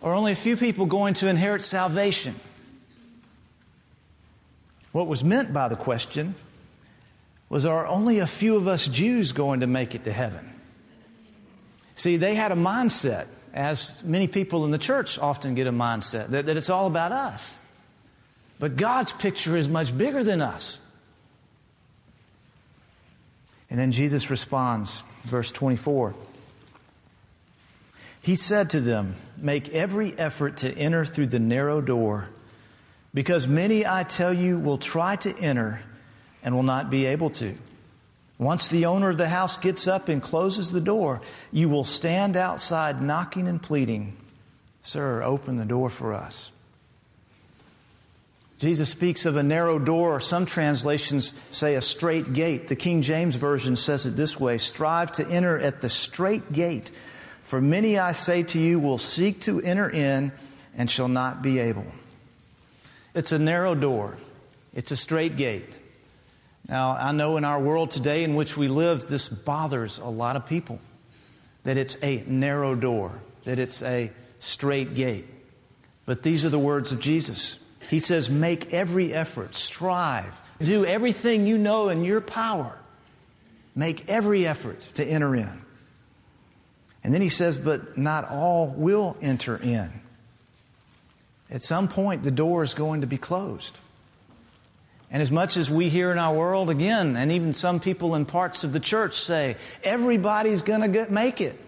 Are 0.02 0.14
only 0.14 0.32
a 0.32 0.37
few 0.37 0.56
people 0.56 0.87
going 0.87 1.14
to 1.14 1.28
inherit 1.28 1.62
salvation? 1.62 2.34
What 4.92 5.06
was 5.06 5.25
meant 5.25 5.52
by 5.52 5.68
the 5.68 5.76
question 5.76 6.34
was 7.48 7.66
Are 7.66 7.87
only 7.87 8.18
a 8.18 8.26
few 8.26 8.56
of 8.56 8.68
us 8.68 8.87
Jews 8.87 9.32
going 9.32 9.60
to 9.60 9.66
make 9.66 9.94
it 9.94 10.04
to 10.04 10.12
heaven? 10.12 10.52
See, 11.94 12.16
they 12.16 12.34
had 12.34 12.52
a 12.52 12.56
mindset, 12.56 13.26
as 13.52 14.04
many 14.04 14.28
people 14.28 14.64
in 14.64 14.70
the 14.70 14.78
church 14.78 15.18
often 15.18 15.54
get 15.54 15.66
a 15.66 15.72
mindset, 15.72 16.28
that, 16.28 16.46
that 16.46 16.56
it's 16.56 16.70
all 16.70 16.87
about 16.87 17.10
us. 17.10 17.56
But 18.60 18.76
God's 18.76 19.12
picture 19.12 19.56
is 19.56 19.68
much 19.68 19.96
bigger 19.96 20.22
than 20.22 20.40
us. 20.40 20.78
And 23.70 23.78
then 23.78 23.92
Jesus 23.92 24.30
responds, 24.30 25.02
verse 25.25 25.50
24. 25.50 26.14
He 28.28 28.37
said 28.37 28.68
to 28.70 28.82
them, 28.82 29.16
Make 29.38 29.70
every 29.70 30.12
effort 30.18 30.58
to 30.58 30.70
enter 30.70 31.06
through 31.06 31.28
the 31.28 31.38
narrow 31.38 31.80
door, 31.80 32.28
because 33.14 33.49
many, 33.49 33.87
I 33.87 34.02
tell 34.02 34.35
you, 34.35 34.58
will 34.58 34.76
try 34.76 35.16
to 35.16 35.35
enter 35.38 35.80
and 36.42 36.54
will 36.54 36.62
not 36.62 36.90
be 36.90 37.06
able 37.06 37.30
to. 37.30 37.56
Once 38.37 38.68
the 38.68 38.85
owner 38.85 39.08
of 39.08 39.16
the 39.16 39.30
house 39.30 39.56
gets 39.56 39.87
up 39.87 40.11
and 40.11 40.23
closes 40.23 40.70
the 40.70 40.80
door, 40.82 41.23
you 41.52 41.70
will 41.70 41.85
stand 41.85 42.37
outside 42.37 43.00
knocking 43.00 43.49
and 43.49 43.62
pleading, 43.62 44.14
Sir, 44.82 45.23
open 45.23 45.56
the 45.56 45.64
door 45.64 45.88
for 45.88 46.12
us. 46.12 46.52
Jesus 48.58 48.90
speaks 48.90 49.25
of 49.25 49.37
a 49.37 49.42
narrow 49.42 49.78
door, 49.78 50.16
or 50.16 50.20
some 50.20 50.44
translations 50.44 51.32
say 51.49 51.76
a 51.76 51.80
straight 51.80 52.35
gate. 52.35 52.68
The 52.68 52.76
King 52.76 53.00
James 53.00 53.37
Version 53.37 53.75
says 53.75 54.04
it 54.04 54.16
this 54.16 54.38
way 54.38 54.58
Strive 54.58 55.12
to 55.12 55.26
enter 55.26 55.58
at 55.58 55.80
the 55.80 55.88
straight 55.88 56.52
gate. 56.52 56.90
For 57.48 57.62
many, 57.62 57.98
I 57.98 58.12
say 58.12 58.42
to 58.42 58.60
you, 58.60 58.78
will 58.78 58.98
seek 58.98 59.40
to 59.42 59.58
enter 59.62 59.88
in 59.88 60.32
and 60.76 60.90
shall 60.90 61.08
not 61.08 61.40
be 61.40 61.58
able. 61.60 61.86
It's 63.14 63.32
a 63.32 63.38
narrow 63.38 63.74
door, 63.74 64.18
it's 64.74 64.90
a 64.90 64.96
straight 64.98 65.38
gate. 65.38 65.78
Now, 66.68 66.90
I 66.90 67.12
know 67.12 67.38
in 67.38 67.46
our 67.46 67.58
world 67.58 67.90
today 67.90 68.22
in 68.22 68.34
which 68.34 68.58
we 68.58 68.68
live, 68.68 69.06
this 69.06 69.30
bothers 69.30 69.98
a 69.98 70.08
lot 70.08 70.36
of 70.36 70.44
people 70.44 70.78
that 71.64 71.78
it's 71.78 71.96
a 72.02 72.22
narrow 72.26 72.74
door, 72.74 73.18
that 73.44 73.58
it's 73.58 73.82
a 73.82 74.12
straight 74.40 74.94
gate. 74.94 75.24
But 76.04 76.22
these 76.22 76.44
are 76.44 76.50
the 76.50 76.58
words 76.58 76.92
of 76.92 77.00
Jesus. 77.00 77.56
He 77.88 77.98
says, 77.98 78.28
Make 78.28 78.74
every 78.74 79.14
effort, 79.14 79.54
strive, 79.54 80.38
do 80.60 80.84
everything 80.84 81.46
you 81.46 81.56
know 81.56 81.88
in 81.88 82.04
your 82.04 82.20
power. 82.20 82.78
Make 83.74 84.06
every 84.10 84.46
effort 84.46 84.82
to 84.96 85.04
enter 85.04 85.34
in. 85.34 85.62
And 87.08 87.14
then 87.14 87.22
he 87.22 87.30
says, 87.30 87.56
but 87.56 87.96
not 87.96 88.30
all 88.30 88.66
will 88.66 89.16
enter 89.22 89.56
in. 89.56 89.90
At 91.50 91.62
some 91.62 91.88
point, 91.88 92.22
the 92.22 92.30
door 92.30 92.62
is 92.62 92.74
going 92.74 93.00
to 93.00 93.06
be 93.06 93.16
closed. 93.16 93.78
And 95.10 95.22
as 95.22 95.30
much 95.30 95.56
as 95.56 95.70
we 95.70 95.88
hear 95.88 96.12
in 96.12 96.18
our 96.18 96.36
world, 96.36 96.68
again, 96.68 97.16
and 97.16 97.32
even 97.32 97.54
some 97.54 97.80
people 97.80 98.14
in 98.14 98.26
parts 98.26 98.62
of 98.62 98.74
the 98.74 98.78
church 98.78 99.14
say, 99.14 99.56
everybody's 99.82 100.60
going 100.60 100.92
to 100.92 101.10
make 101.10 101.40
it. 101.40 101.58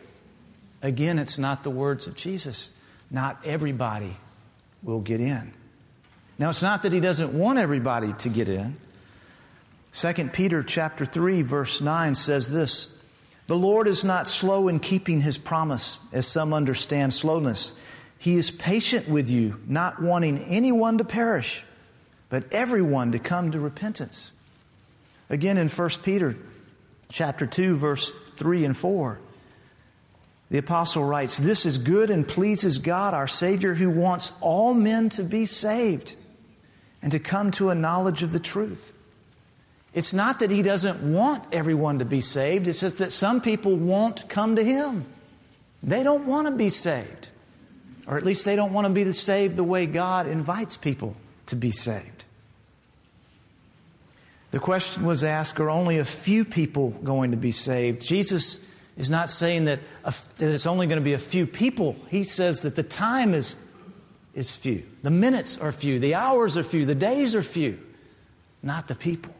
Again, 0.82 1.18
it's 1.18 1.38
not 1.38 1.62
the 1.62 1.70
words 1.70 2.06
of 2.06 2.16
Jesus. 2.16 2.70
Not 3.10 3.38
everybody 3.42 4.18
will 4.82 5.00
get 5.00 5.22
in. 5.22 5.54
Now, 6.38 6.50
it's 6.50 6.60
not 6.60 6.82
that 6.82 6.92
he 6.92 7.00
doesn't 7.00 7.32
want 7.32 7.58
everybody 7.58 8.12
to 8.12 8.28
get 8.28 8.50
in. 8.50 8.76
2 9.94 10.12
Peter 10.34 10.62
chapter 10.62 11.06
3 11.06 11.40
verse 11.40 11.80
9 11.80 12.14
says 12.14 12.46
this, 12.46 12.94
the 13.50 13.56
Lord 13.56 13.88
is 13.88 14.04
not 14.04 14.28
slow 14.28 14.68
in 14.68 14.78
keeping 14.78 15.22
his 15.22 15.36
promise, 15.36 15.98
as 16.12 16.24
some 16.24 16.54
understand 16.54 17.12
slowness. 17.12 17.74
He 18.16 18.36
is 18.36 18.48
patient 18.48 19.08
with 19.08 19.28
you, 19.28 19.58
not 19.66 20.00
wanting 20.00 20.44
anyone 20.44 20.98
to 20.98 21.04
perish, 21.04 21.64
but 22.28 22.44
everyone 22.52 23.10
to 23.10 23.18
come 23.18 23.50
to 23.50 23.58
repentance. 23.58 24.30
Again 25.28 25.58
in 25.58 25.66
1 25.66 25.90
Peter 26.04 26.36
chapter 27.08 27.44
2 27.44 27.74
verse 27.74 28.12
3 28.36 28.66
and 28.66 28.76
4. 28.76 29.18
The 30.52 30.58
apostle 30.58 31.02
writes, 31.02 31.36
"This 31.36 31.66
is 31.66 31.76
good 31.76 32.08
and 32.08 32.28
pleases 32.28 32.78
God 32.78 33.14
our 33.14 33.26
Savior 33.26 33.74
who 33.74 33.90
wants 33.90 34.30
all 34.40 34.74
men 34.74 35.08
to 35.08 35.24
be 35.24 35.44
saved 35.44 36.14
and 37.02 37.10
to 37.10 37.18
come 37.18 37.50
to 37.50 37.70
a 37.70 37.74
knowledge 37.74 38.22
of 38.22 38.30
the 38.30 38.38
truth." 38.38 38.92
It's 39.92 40.12
not 40.12 40.38
that 40.38 40.50
he 40.50 40.62
doesn't 40.62 41.02
want 41.02 41.44
everyone 41.52 41.98
to 41.98 42.04
be 42.04 42.20
saved, 42.20 42.68
it's 42.68 42.80
just 42.80 42.98
that 42.98 43.12
some 43.12 43.40
people 43.40 43.76
won't 43.76 44.28
come 44.28 44.56
to 44.56 44.64
him. 44.64 45.04
They 45.82 46.02
don't 46.02 46.26
want 46.26 46.46
to 46.46 46.54
be 46.54 46.70
saved. 46.70 47.28
Or 48.06 48.16
at 48.16 48.24
least 48.24 48.44
they 48.44 48.56
don't 48.56 48.72
want 48.72 48.86
to 48.86 48.92
be 48.92 49.10
saved 49.12 49.56
the 49.56 49.64
way 49.64 49.86
God 49.86 50.26
invites 50.26 50.76
people 50.76 51.16
to 51.46 51.56
be 51.56 51.70
saved. 51.70 52.24
The 54.50 54.58
question 54.58 55.04
was 55.04 55.22
asked 55.22 55.60
Are 55.60 55.70
only 55.70 55.98
a 55.98 56.04
few 56.04 56.44
people 56.44 56.90
going 56.90 57.30
to 57.30 57.36
be 57.36 57.52
saved? 57.52 58.02
Jesus 58.02 58.64
is 58.96 59.10
not 59.10 59.30
saying 59.30 59.66
that, 59.66 59.80
a, 60.04 60.12
that 60.38 60.52
it's 60.52 60.66
only 60.66 60.86
going 60.86 60.98
to 60.98 61.04
be 61.04 61.12
a 61.12 61.18
few 61.18 61.46
people. 61.46 61.96
He 62.08 62.24
says 62.24 62.62
that 62.62 62.74
the 62.74 62.82
time 62.82 63.32
is, 63.32 63.56
is 64.34 64.54
few, 64.54 64.82
the 65.02 65.10
minutes 65.10 65.56
are 65.58 65.72
few, 65.72 65.98
the 65.98 66.14
hours 66.14 66.58
are 66.58 66.62
few, 66.62 66.84
the 66.84 66.94
days 66.94 67.34
are 67.34 67.42
few, 67.42 67.78
not 68.62 68.88
the 68.88 68.94
people. 68.94 69.34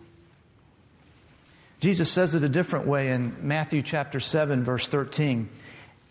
Jesus 1.81 2.11
says 2.11 2.35
it 2.35 2.45
a 2.45 2.49
different 2.49 2.87
way 2.87 3.11
in 3.11 3.37
Matthew 3.41 3.81
chapter 3.81 4.21
7, 4.21 4.63
verse 4.63 4.87
13. 4.87 5.49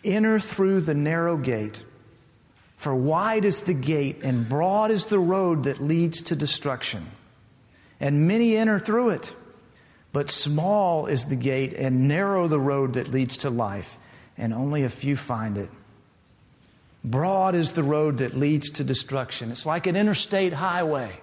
Enter 0.04 0.40
through 0.40 0.82
the 0.82 0.96
narrow 0.96 1.38
gate, 1.38 1.84
for 2.76 2.96
wide 2.96 3.46
is 3.46 3.64
the 3.64 3.74
gate 3.74 4.22
and 4.24 4.50
broad 4.50 4.90
is 4.90 5.08
the 5.08 5.20
road 5.20 5.66
that 5.66 5.80
leads 5.80 6.24
to 6.24 6.36
destruction. 6.36 7.12
And 8.00 8.28
many 8.28 8.58
enter 8.58 8.80
through 8.80 9.12
it. 9.12 9.36
But 10.12 10.32
small 10.32 11.06
is 11.06 11.26
the 11.26 11.36
gate 11.36 11.74
and 11.74 12.08
narrow 12.08 12.48
the 12.48 12.60
road 12.60 12.94
that 12.94 13.10
leads 13.10 13.38
to 13.38 13.52
life, 13.52 14.00
and 14.38 14.54
only 14.54 14.84
a 14.84 14.90
few 14.90 15.16
find 15.16 15.58
it. 15.58 15.70
Broad 17.04 17.54
is 17.54 17.74
the 17.74 17.84
road 17.84 18.18
that 18.18 18.36
leads 18.36 18.72
to 18.72 18.84
destruction. 18.84 19.52
It's 19.52 19.68
like 19.68 19.86
an 19.86 19.96
interstate 19.96 20.54
highway. 20.54 21.20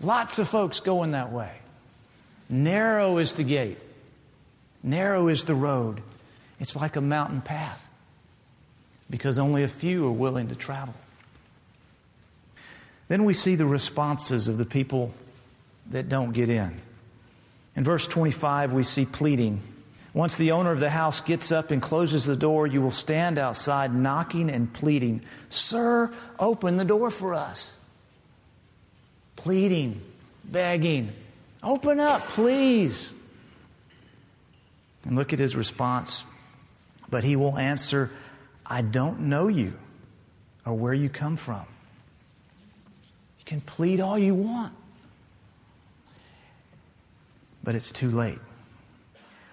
Lots 0.00 0.38
of 0.38 0.48
folks 0.48 0.80
going 0.80 1.10
that 1.10 1.32
way. 1.32 1.61
Narrow 2.52 3.16
is 3.16 3.32
the 3.32 3.44
gate, 3.44 3.78
narrow 4.82 5.28
is 5.28 5.44
the 5.44 5.54
road. 5.54 6.02
It's 6.60 6.76
like 6.76 6.96
a 6.96 7.00
mountain 7.00 7.40
path 7.40 7.88
because 9.08 9.38
only 9.38 9.62
a 9.62 9.68
few 9.68 10.06
are 10.06 10.12
willing 10.12 10.48
to 10.48 10.54
travel. 10.54 10.92
Then 13.08 13.24
we 13.24 13.32
see 13.32 13.54
the 13.54 13.64
responses 13.64 14.48
of 14.48 14.58
the 14.58 14.66
people 14.66 15.14
that 15.90 16.10
don't 16.10 16.32
get 16.32 16.50
in. 16.50 16.78
In 17.74 17.84
verse 17.84 18.06
25, 18.06 18.74
we 18.74 18.84
see 18.84 19.06
pleading. 19.06 19.62
Once 20.12 20.36
the 20.36 20.52
owner 20.52 20.72
of 20.72 20.80
the 20.80 20.90
house 20.90 21.22
gets 21.22 21.50
up 21.50 21.70
and 21.70 21.80
closes 21.80 22.26
the 22.26 22.36
door, 22.36 22.66
you 22.66 22.82
will 22.82 22.90
stand 22.90 23.38
outside 23.38 23.94
knocking 23.94 24.50
and 24.50 24.70
pleading, 24.74 25.22
Sir, 25.48 26.12
open 26.38 26.76
the 26.76 26.84
door 26.84 27.10
for 27.10 27.32
us. 27.32 27.78
Pleading, 29.36 30.02
begging, 30.44 31.14
Open 31.62 32.00
up, 32.00 32.28
please. 32.28 33.14
And 35.04 35.16
look 35.16 35.32
at 35.32 35.38
his 35.38 35.54
response. 35.54 36.24
But 37.08 37.24
he 37.24 37.36
will 37.36 37.58
answer, 37.58 38.10
I 38.66 38.82
don't 38.82 39.20
know 39.20 39.48
you 39.48 39.78
or 40.64 40.74
where 40.74 40.94
you 40.94 41.08
come 41.08 41.36
from. 41.36 41.66
You 43.38 43.44
can 43.44 43.60
plead 43.60 44.00
all 44.00 44.18
you 44.18 44.34
want, 44.34 44.72
but 47.62 47.74
it's 47.74 47.92
too 47.92 48.10
late. 48.10 48.38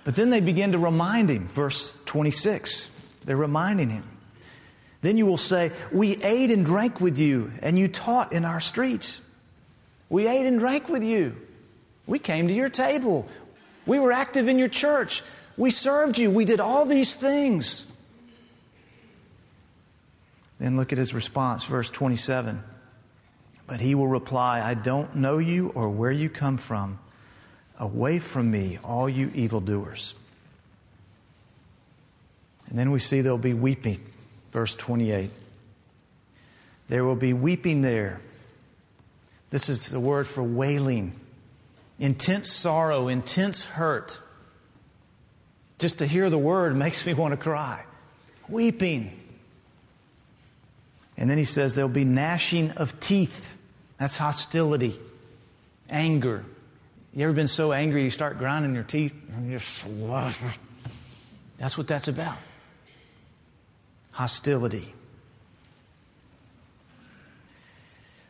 But 0.03 0.15
then 0.15 0.29
they 0.29 0.39
begin 0.39 0.71
to 0.71 0.77
remind 0.77 1.29
him, 1.29 1.47
verse 1.47 1.91
26. 2.05 2.87
They're 3.25 3.35
reminding 3.35 3.89
him. 3.89 4.07
Then 5.01 5.17
you 5.17 5.25
will 5.25 5.37
say, 5.37 5.71
We 5.91 6.21
ate 6.23 6.51
and 6.51 6.65
drank 6.65 7.01
with 7.01 7.17
you, 7.17 7.51
and 7.61 7.77
you 7.77 7.87
taught 7.87 8.31
in 8.31 8.45
our 8.45 8.59
streets. 8.59 9.21
We 10.09 10.27
ate 10.27 10.45
and 10.45 10.59
drank 10.59 10.87
with 10.89 11.03
you. 11.03 11.35
We 12.09 12.17
came 12.17 12.47
to 12.47 12.53
your 12.53 12.69
table. 12.69 13.27
We 13.85 13.99
were 13.99 14.11
active 14.11 14.47
in 14.47 14.57
your 14.57 14.67
church. 14.67 15.21
We 15.55 15.69
served 15.69 16.17
you. 16.17 16.31
We 16.31 16.43
did 16.43 16.59
all 16.59 16.85
these 16.85 17.13
things. 17.13 17.85
Then 20.59 20.75
look 20.75 20.91
at 20.91 20.97
his 20.97 21.13
response, 21.13 21.65
verse 21.65 21.89
27. 21.91 22.63
But 23.67 23.79
he 23.79 23.93
will 23.93 24.07
reply, 24.07 24.59
I 24.59 24.73
don't 24.73 25.15
know 25.15 25.37
you 25.37 25.69
or 25.75 25.87
where 25.87 26.11
you 26.11 26.29
come 26.29 26.57
from. 26.57 26.97
Away 27.77 28.17
from 28.17 28.49
me, 28.49 28.79
all 28.83 29.07
you 29.07 29.31
evildoers. 29.35 30.15
And 32.69 32.77
then 32.77 32.89
we 32.89 32.99
see 32.99 33.21
there'll 33.21 33.37
be 33.37 33.53
weeping, 33.53 33.99
verse 34.51 34.73
28. 34.73 35.29
There 36.89 37.05
will 37.05 37.15
be 37.15 37.33
weeping 37.33 37.83
there. 37.83 38.19
This 39.51 39.69
is 39.69 39.89
the 39.89 39.99
word 39.99 40.25
for 40.25 40.41
wailing, 40.41 41.13
intense 41.99 42.51
sorrow, 42.51 43.07
intense 43.07 43.65
hurt. 43.65 44.19
Just 45.77 45.99
to 45.99 46.05
hear 46.05 46.29
the 46.29 46.37
word 46.37 46.75
makes 46.75 47.05
me 47.05 47.13
want 47.13 47.31
to 47.33 47.37
cry. 47.37 47.83
Weeping. 48.47 49.17
And 51.17 51.29
then 51.29 51.37
he 51.37 51.43
says 51.43 51.75
there'll 51.75 51.89
be 51.89 52.05
gnashing 52.05 52.71
of 52.71 52.99
teeth. 52.99 53.49
That's 53.97 54.17
hostility, 54.17 54.97
anger. 55.89 56.45
You 57.13 57.25
ever 57.25 57.33
been 57.33 57.47
so 57.47 57.73
angry 57.73 58.03
you 58.03 58.09
start 58.09 58.37
grinding 58.37 58.73
your 58.73 58.83
teeth 58.83 59.13
and 59.33 59.49
you're 59.49 59.59
just, 59.59 59.85
that's 61.57 61.77
what 61.77 61.87
that's 61.87 62.07
about. 62.07 62.37
Hostility. 64.11 64.93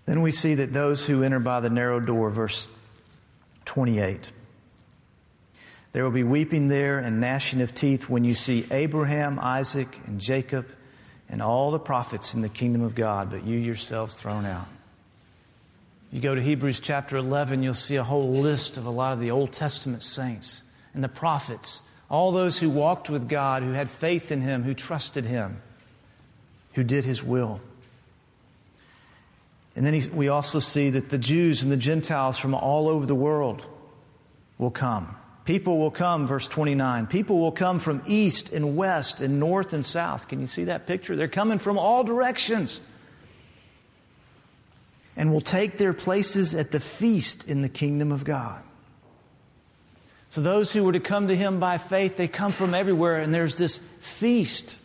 Then 0.05 0.23
we 0.23 0.31
see 0.31 0.55
that 0.55 0.73
those 0.73 1.05
who 1.05 1.21
enter 1.21 1.39
by 1.39 1.59
the 1.59 1.69
narrow 1.69 1.99
door, 1.99 2.31
verse 2.31 2.69
28. 3.69 4.31
There 5.91 6.03
will 6.03 6.09
be 6.09 6.23
weeping 6.23 6.69
there 6.69 6.97
and 6.97 7.21
gnashing 7.21 7.61
of 7.61 7.75
teeth 7.75 8.09
when 8.09 8.23
you 8.23 8.33
see 8.33 8.65
Abraham, 8.71 9.37
Isaac, 9.39 9.99
and 10.07 10.19
Jacob 10.19 10.67
and 11.29 11.39
all 11.39 11.69
the 11.69 11.77
prophets 11.77 12.33
in 12.33 12.41
the 12.41 12.49
kingdom 12.49 12.81
of 12.81 12.95
God, 12.95 13.29
but 13.29 13.43
you 13.43 13.59
yourselves 13.59 14.19
thrown 14.19 14.43
out. 14.47 14.65
You 16.11 16.19
go 16.19 16.33
to 16.33 16.41
Hebrews 16.41 16.79
chapter 16.79 17.15
11, 17.15 17.61
you'll 17.61 17.75
see 17.75 17.97
a 17.97 18.03
whole 18.03 18.39
list 18.39 18.77
of 18.77 18.87
a 18.87 18.89
lot 18.89 19.13
of 19.13 19.19
the 19.19 19.29
Old 19.29 19.53
Testament 19.53 20.01
saints 20.01 20.63
and 20.95 21.03
the 21.03 21.07
prophets, 21.07 21.83
all 22.09 22.31
those 22.31 22.57
who 22.57 22.71
walked 22.71 23.07
with 23.07 23.29
God, 23.29 23.61
who 23.61 23.73
had 23.73 23.91
faith 23.91 24.31
in 24.31 24.41
Him, 24.41 24.63
who 24.63 24.73
trusted 24.73 25.25
Him, 25.25 25.61
who 26.73 26.83
did 26.83 27.05
His 27.05 27.23
will. 27.23 27.61
And 29.79 29.85
then 29.85 29.93
he, 29.93 30.09
we 30.09 30.27
also 30.27 30.59
see 30.59 30.89
that 30.89 31.09
the 31.09 31.17
Jews 31.17 31.63
and 31.63 31.71
the 31.71 31.77
Gentiles 31.77 32.37
from 32.37 32.53
all 32.53 32.89
over 32.89 33.05
the 33.05 33.15
world 33.15 33.63
will 34.57 34.71
come. 34.71 35.15
People 35.45 35.77
will 35.77 35.89
come, 35.89 36.27
verse 36.27 36.49
29. 36.49 37.07
People 37.07 37.39
will 37.39 37.53
come 37.53 37.79
from 37.79 38.01
east 38.05 38.51
and 38.51 38.75
west 38.75 39.21
and 39.21 39.39
north 39.39 39.71
and 39.71 39.85
south. 39.85 40.27
Can 40.27 40.41
you 40.41 40.47
see 40.47 40.65
that 40.65 40.85
picture? 40.85 41.15
They're 41.15 41.29
coming 41.29 41.59
from 41.59 41.79
all 41.79 42.03
directions. 42.03 42.81
And 45.15 45.31
will 45.31 45.39
take 45.39 45.77
their 45.77 45.93
places 45.93 46.53
at 46.53 46.71
the 46.71 46.81
feast 46.81 47.47
in 47.47 47.61
the 47.61 47.69
kingdom 47.69 48.11
of 48.11 48.25
God. 48.25 48.61
So, 50.27 50.41
those 50.41 50.73
who 50.73 50.83
were 50.83 50.91
to 50.91 50.99
come 50.99 51.29
to 51.29 51.37
him 51.37 51.61
by 51.61 51.77
faith, 51.77 52.17
they 52.17 52.27
come 52.27 52.51
from 52.51 52.73
everywhere, 52.73 53.15
and 53.15 53.33
there's 53.33 53.57
this 53.57 53.77
feast, 54.01 54.77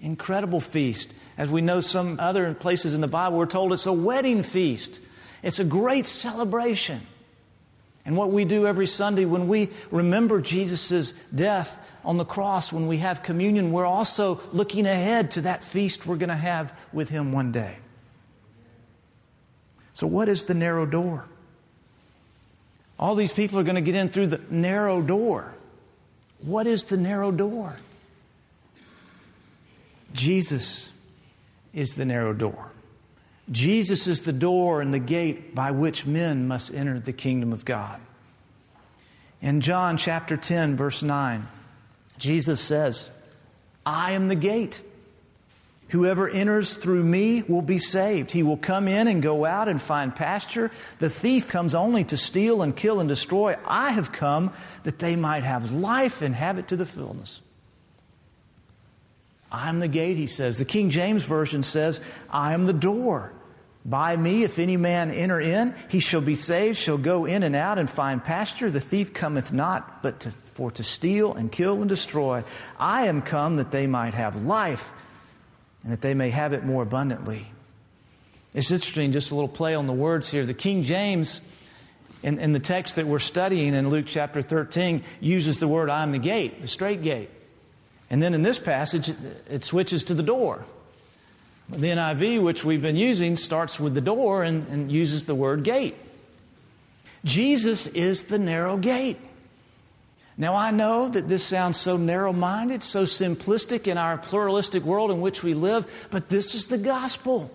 incredible 0.00 0.60
feast. 0.60 1.12
As 1.38 1.48
we 1.48 1.60
know, 1.60 1.80
some 1.80 2.18
other 2.18 2.52
places 2.52 2.94
in 2.94 3.00
the 3.00 3.06
Bible, 3.06 3.38
we're 3.38 3.46
told 3.46 3.72
it's 3.72 3.86
a 3.86 3.92
wedding 3.92 4.42
feast, 4.42 5.00
it's 5.42 5.60
a 5.60 5.64
great 5.64 6.06
celebration. 6.06 7.06
And 8.04 8.16
what 8.16 8.30
we 8.30 8.44
do 8.44 8.66
every 8.66 8.86
Sunday 8.86 9.24
when 9.24 9.48
we 9.48 9.68
remember 9.90 10.40
Jesus' 10.40 11.12
death 11.34 11.78
on 12.04 12.16
the 12.16 12.24
cross, 12.24 12.72
when 12.72 12.86
we 12.86 12.98
have 12.98 13.22
communion, 13.22 13.70
we're 13.70 13.86
also 13.86 14.40
looking 14.50 14.86
ahead 14.86 15.32
to 15.32 15.42
that 15.42 15.62
feast 15.62 16.06
we're 16.06 16.16
going 16.16 16.30
to 16.30 16.34
have 16.34 16.72
with 16.92 17.10
Him 17.10 17.32
one 17.32 17.52
day. 17.52 17.76
So, 19.92 20.06
what 20.06 20.28
is 20.28 20.46
the 20.46 20.54
narrow 20.54 20.86
door? 20.86 21.26
All 22.98 23.14
these 23.14 23.32
people 23.32 23.58
are 23.58 23.64
going 23.64 23.76
to 23.76 23.80
get 23.82 23.94
in 23.94 24.08
through 24.08 24.28
the 24.28 24.40
narrow 24.50 25.02
door. 25.02 25.54
What 26.40 26.66
is 26.66 26.86
the 26.86 26.96
narrow 26.96 27.30
door? 27.30 27.76
Jesus 30.14 30.90
is 31.72 31.94
the 31.94 32.04
narrow 32.04 32.32
door. 32.32 32.72
Jesus 33.50 34.06
is 34.06 34.22
the 34.22 34.32
door 34.32 34.80
and 34.80 34.92
the 34.92 34.98
gate 34.98 35.54
by 35.54 35.70
which 35.70 36.06
men 36.06 36.46
must 36.46 36.74
enter 36.74 36.98
the 36.98 37.12
kingdom 37.12 37.52
of 37.52 37.64
God. 37.64 38.00
In 39.40 39.60
John 39.60 39.96
chapter 39.96 40.36
10, 40.36 40.76
verse 40.76 41.02
9, 41.02 41.46
Jesus 42.18 42.60
says, 42.60 43.08
I 43.86 44.12
am 44.12 44.28
the 44.28 44.34
gate. 44.34 44.82
Whoever 45.90 46.28
enters 46.28 46.74
through 46.74 47.04
me 47.04 47.42
will 47.42 47.62
be 47.62 47.78
saved. 47.78 48.32
He 48.32 48.42
will 48.42 48.58
come 48.58 48.88
in 48.88 49.08
and 49.08 49.22
go 49.22 49.46
out 49.46 49.68
and 49.68 49.80
find 49.80 50.14
pasture. 50.14 50.70
The 50.98 51.08
thief 51.08 51.48
comes 51.48 51.74
only 51.74 52.04
to 52.04 52.16
steal 52.18 52.60
and 52.60 52.76
kill 52.76 53.00
and 53.00 53.08
destroy. 53.08 53.56
I 53.64 53.92
have 53.92 54.12
come 54.12 54.52
that 54.82 54.98
they 54.98 55.16
might 55.16 55.44
have 55.44 55.72
life 55.72 56.20
and 56.20 56.34
have 56.34 56.58
it 56.58 56.68
to 56.68 56.76
the 56.76 56.84
fullness. 56.84 57.40
I 59.50 59.68
am 59.68 59.80
the 59.80 59.88
gate, 59.88 60.16
he 60.16 60.26
says. 60.26 60.58
The 60.58 60.64
King 60.64 60.90
James 60.90 61.24
Version 61.24 61.62
says, 61.62 62.00
I 62.30 62.52
am 62.52 62.66
the 62.66 62.72
door. 62.72 63.32
By 63.84 64.16
me, 64.16 64.42
if 64.42 64.58
any 64.58 64.76
man 64.76 65.10
enter 65.10 65.40
in, 65.40 65.74
he 65.88 66.00
shall 66.00 66.20
be 66.20 66.34
saved, 66.34 66.76
shall 66.76 66.98
go 66.98 67.24
in 67.24 67.42
and 67.42 67.56
out 67.56 67.78
and 67.78 67.88
find 67.88 68.22
pasture. 68.22 68.70
The 68.70 68.80
thief 68.80 69.14
cometh 69.14 69.52
not, 69.52 70.02
but 70.02 70.20
to, 70.20 70.30
for 70.30 70.70
to 70.72 70.84
steal 70.84 71.32
and 71.32 71.50
kill 71.50 71.80
and 71.80 71.88
destroy. 71.88 72.44
I 72.78 73.06
am 73.06 73.22
come 73.22 73.56
that 73.56 73.70
they 73.70 73.86
might 73.86 74.12
have 74.12 74.44
life, 74.44 74.92
and 75.82 75.92
that 75.92 76.02
they 76.02 76.12
may 76.12 76.28
have 76.28 76.52
it 76.52 76.64
more 76.64 76.82
abundantly. 76.82 77.50
It's 78.52 78.70
interesting, 78.70 79.12
just 79.12 79.30
a 79.30 79.34
little 79.34 79.48
play 79.48 79.74
on 79.74 79.86
the 79.86 79.94
words 79.94 80.30
here. 80.30 80.44
The 80.44 80.52
King 80.52 80.82
James, 80.82 81.40
in, 82.22 82.38
in 82.38 82.52
the 82.52 82.60
text 82.60 82.96
that 82.96 83.06
we're 83.06 83.20
studying 83.20 83.72
in 83.72 83.88
Luke 83.88 84.06
chapter 84.06 84.42
13, 84.42 85.02
uses 85.20 85.60
the 85.60 85.68
word 85.68 85.88
I 85.88 86.02
am 86.02 86.12
the 86.12 86.18
gate, 86.18 86.60
the 86.60 86.68
straight 86.68 87.02
gate. 87.02 87.30
And 88.10 88.22
then 88.22 88.34
in 88.34 88.42
this 88.42 88.58
passage, 88.58 89.12
it 89.50 89.64
switches 89.64 90.04
to 90.04 90.14
the 90.14 90.22
door. 90.22 90.64
The 91.68 91.88
NIV, 91.88 92.42
which 92.42 92.64
we've 92.64 92.80
been 92.80 92.96
using, 92.96 93.36
starts 93.36 93.78
with 93.78 93.94
the 93.94 94.00
door 94.00 94.42
and, 94.42 94.66
and 94.68 94.90
uses 94.90 95.26
the 95.26 95.34
word 95.34 95.64
gate. 95.64 95.94
Jesus 97.24 97.86
is 97.88 98.26
the 98.26 98.38
narrow 98.38 98.78
gate. 98.78 99.18
Now, 100.38 100.54
I 100.54 100.70
know 100.70 101.08
that 101.08 101.28
this 101.28 101.44
sounds 101.44 101.76
so 101.76 101.96
narrow 101.96 102.32
minded, 102.32 102.82
so 102.82 103.02
simplistic 103.02 103.88
in 103.88 103.98
our 103.98 104.16
pluralistic 104.16 104.84
world 104.84 105.10
in 105.10 105.20
which 105.20 105.42
we 105.42 105.52
live, 105.52 106.08
but 106.10 106.28
this 106.28 106.54
is 106.54 106.66
the 106.66 106.78
gospel. 106.78 107.50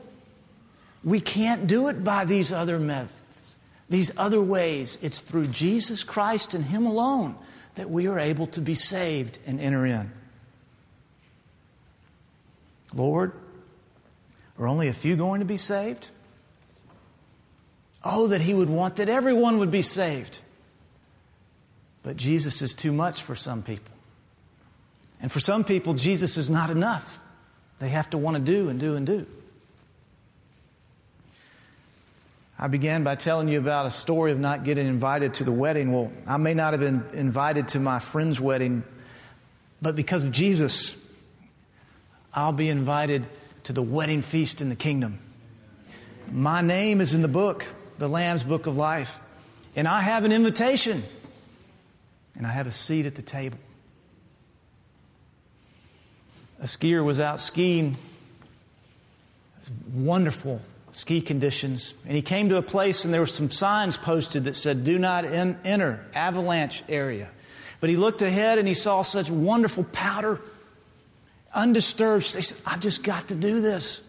We 1.04 1.22
can't 1.22 1.66
do 1.66 1.88
it 1.88 2.04
by 2.04 2.26
these 2.26 2.52
other 2.52 2.80
methods, 2.80 3.56
these 3.90 4.12
other 4.18 4.42
ways. 4.42 5.00
It's 5.02 5.22
through 5.22 5.48
Jesus 5.48 6.04
Christ 6.04 6.54
and 6.54 6.66
Him 6.66 6.86
alone 6.86 7.36
that 7.76 7.90
we 7.90 8.08
are 8.08 8.20
able 8.20 8.48
to 8.48 8.62
be 8.62 8.76
saved 8.76 9.40
and 9.48 9.60
enter 9.60 9.86
in. 9.86 10.12
Lord, 12.96 13.34
are 14.60 14.68
only 14.68 14.88
a 14.88 14.94
few 14.94 15.16
going 15.16 15.40
to 15.40 15.46
be 15.46 15.58
saved? 15.58 16.10
Oh, 18.04 18.28
that 18.28 18.42
He 18.42 18.54
would 18.54 18.70
want 18.70 18.98
that 18.98 19.10
everyone 19.10 19.58
would 19.60 19.72
be 19.72 19.82
saved. 19.82 20.40
But 22.04 22.18
Jesus 22.18 22.62
is 22.62 22.74
too 22.74 22.92
much 22.92 23.24
for 23.24 23.34
some 23.34 23.64
people. 23.64 23.94
And 25.22 25.32
for 25.32 25.40
some 25.40 25.64
people, 25.64 25.94
Jesus 25.94 26.38
is 26.38 26.50
not 26.50 26.70
enough. 26.70 27.20
They 27.80 27.90
have 27.90 28.10
to 28.12 28.18
want 28.18 28.36
to 28.36 28.44
do 28.44 28.70
and 28.70 28.80
do 28.80 28.96
and 28.96 29.08
do. 29.08 29.26
I 32.60 32.68
began 32.68 33.04
by 33.04 33.16
telling 33.16 33.48
you 33.48 33.58
about 33.58 33.88
a 33.88 33.92
story 33.92 34.32
of 34.32 34.40
not 34.40 34.64
getting 34.64 34.88
invited 34.88 35.36
to 35.36 35.44
the 35.44 35.52
wedding. 35.52 35.92
Well, 35.92 36.12
I 36.28 36.38
may 36.38 36.54
not 36.54 36.74
have 36.74 36.80
been 36.80 37.04
invited 37.14 37.70
to 37.70 37.80
my 37.80 38.00
friend's 38.00 38.40
wedding, 38.40 38.84
but 39.82 39.96
because 39.96 40.24
of 40.24 40.32
Jesus, 40.32 40.96
I'll 42.34 42.54
be 42.54 42.70
invited 42.70 43.28
to 43.66 43.74
the 43.74 43.82
wedding 43.82 44.22
feast 44.22 44.62
in 44.62 44.70
the 44.70 44.76
kingdom. 44.76 45.20
My 46.32 46.62
name 46.62 47.02
is 47.02 47.14
in 47.14 47.22
the 47.22 47.28
book, 47.28 47.66
the 48.00 48.08
Lamb's 48.08 48.44
Book 48.44 48.66
of 48.66 48.76
Life. 48.76 49.20
And 49.76 49.88
I 49.88 50.02
have 50.02 50.26
an 50.26 50.32
invitation. 50.32 51.04
And 52.36 52.48
I 52.48 52.52
have 52.52 52.68
a 52.68 52.72
seat 52.72 53.06
at 53.06 53.16
the 53.16 53.22
table. 53.22 53.60
A 56.60 56.66
skier 56.66 57.04
was 57.04 57.20
out 57.20 57.40
skiing. 57.40 57.98
Wonderful 59.94 60.62
ski 60.90 61.22
conditions. 61.22 61.94
And 62.06 62.16
he 62.16 62.22
came 62.22 62.50
to 62.50 62.58
a 62.58 62.62
place, 62.62 63.06
and 63.06 63.14
there 63.14 63.22
were 63.22 63.28
some 63.28 63.52
signs 63.52 63.98
posted 63.98 64.46
that 64.46 64.56
said, 64.56 64.84
Do 64.84 64.98
not 64.98 65.26
enter 65.26 66.06
avalanche 66.14 66.84
area. 66.88 67.30
But 67.80 67.90
he 67.90 67.98
looked 67.98 68.22
ahead 68.22 68.60
and 68.60 68.68
he 68.68 68.76
saw 68.76 69.02
such 69.02 69.30
wonderful 69.30 69.84
powder, 69.84 70.40
undisturbed. 71.54 72.34
They 72.34 72.42
said, 72.42 72.58
I've 72.66 72.80
just 72.80 73.04
got 73.04 73.30
to 73.30 73.36
do 73.36 73.62
this. 73.62 74.02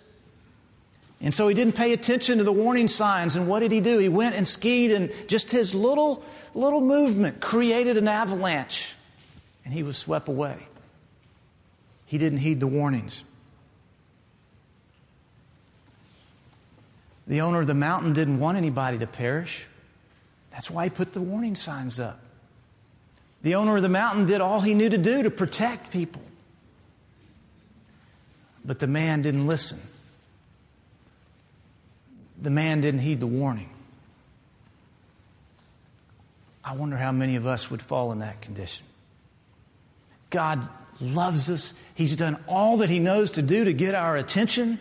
And 1.21 1.33
so 1.33 1.49
he 1.49 1.55
didn't 1.55 1.75
pay 1.75 1.93
attention 1.93 2.39
to 2.39 2.45
the 2.45 2.53
warning 2.53 2.89
signs. 2.89 3.37
And 3.37 3.49
what 3.49 3.61
did 3.61 3.73
he 3.73 3.81
do? 3.81 3.99
He 3.99 4.09
went 4.09 4.35
and 4.35 4.47
skied, 4.47 4.91
and 4.91 5.11
just 5.27 5.51
his 5.51 5.75
little, 5.75 6.23
little 6.55 6.81
movement 6.81 7.41
created 7.41 7.97
an 7.97 8.09
avalanche. 8.09 8.95
And 9.65 9.73
he 9.73 9.83
was 9.83 9.97
swept 9.97 10.29
away. 10.29 10.57
He 12.05 12.19
didn't 12.19 12.39
heed 12.39 12.61
the 12.61 12.67
warnings. 12.67 13.23
The 17.27 17.41
owner 17.41 17.61
of 17.61 17.67
the 17.67 17.75
mountain 17.75 18.13
didn't 18.13 18.39
want 18.39 18.59
anybody 18.59 18.99
to 18.99 19.07
perish. 19.07 19.65
That's 20.51 20.71
why 20.71 20.85
he 20.85 20.91
put 20.91 21.15
the 21.15 21.23
warning 21.23 21.57
signs 21.57 21.99
up. 21.99 22.21
The 23.43 23.55
owner 23.55 23.77
of 23.77 23.83
the 23.83 23.89
mountain 23.89 24.27
did 24.27 24.41
all 24.41 24.61
he 24.61 24.75
knew 24.75 24.89
to 24.89 24.99
do 24.99 25.23
to 25.23 25.31
protect 25.31 25.91
people. 25.91 26.23
But 28.65 28.79
the 28.79 28.87
man 28.87 29.23
didn't 29.23 29.47
listen. 29.47 29.81
The 32.41 32.51
man 32.51 32.81
didn't 32.81 33.01
heed 33.01 33.21
the 33.21 33.27
warning. 33.27 33.71
I 36.65 36.75
wonder 36.75 36.97
how 36.97 37.13
many 37.13 37.37
of 37.37 37.47
us 37.47 37.71
would 37.71 37.83
fall 37.83 38.11
in 38.13 38.21
that 38.21 38.41
condition. 38.41 38.87
God 40.31 40.69
loves 41.01 41.51
us. 41.51 41.75
He's 41.95 42.17
done 42.17 42.39
all 42.49 42.79
that 42.79 42.89
He 42.89 42.99
knows 42.99 43.33
to 43.33 43.43
do 43.43 43.65
to 43.65 43.73
get 43.73 43.95
our 43.95 44.17
attention, 44.17 44.79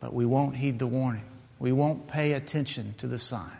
but 0.00 0.12
we 0.12 0.26
won't 0.26 0.56
heed 0.56 0.78
the 0.78 0.86
warning. 0.86 1.24
We 1.58 1.72
won't 1.72 2.06
pay 2.08 2.32
attention 2.32 2.94
to 2.98 3.06
the 3.06 3.18
sign. 3.18 3.56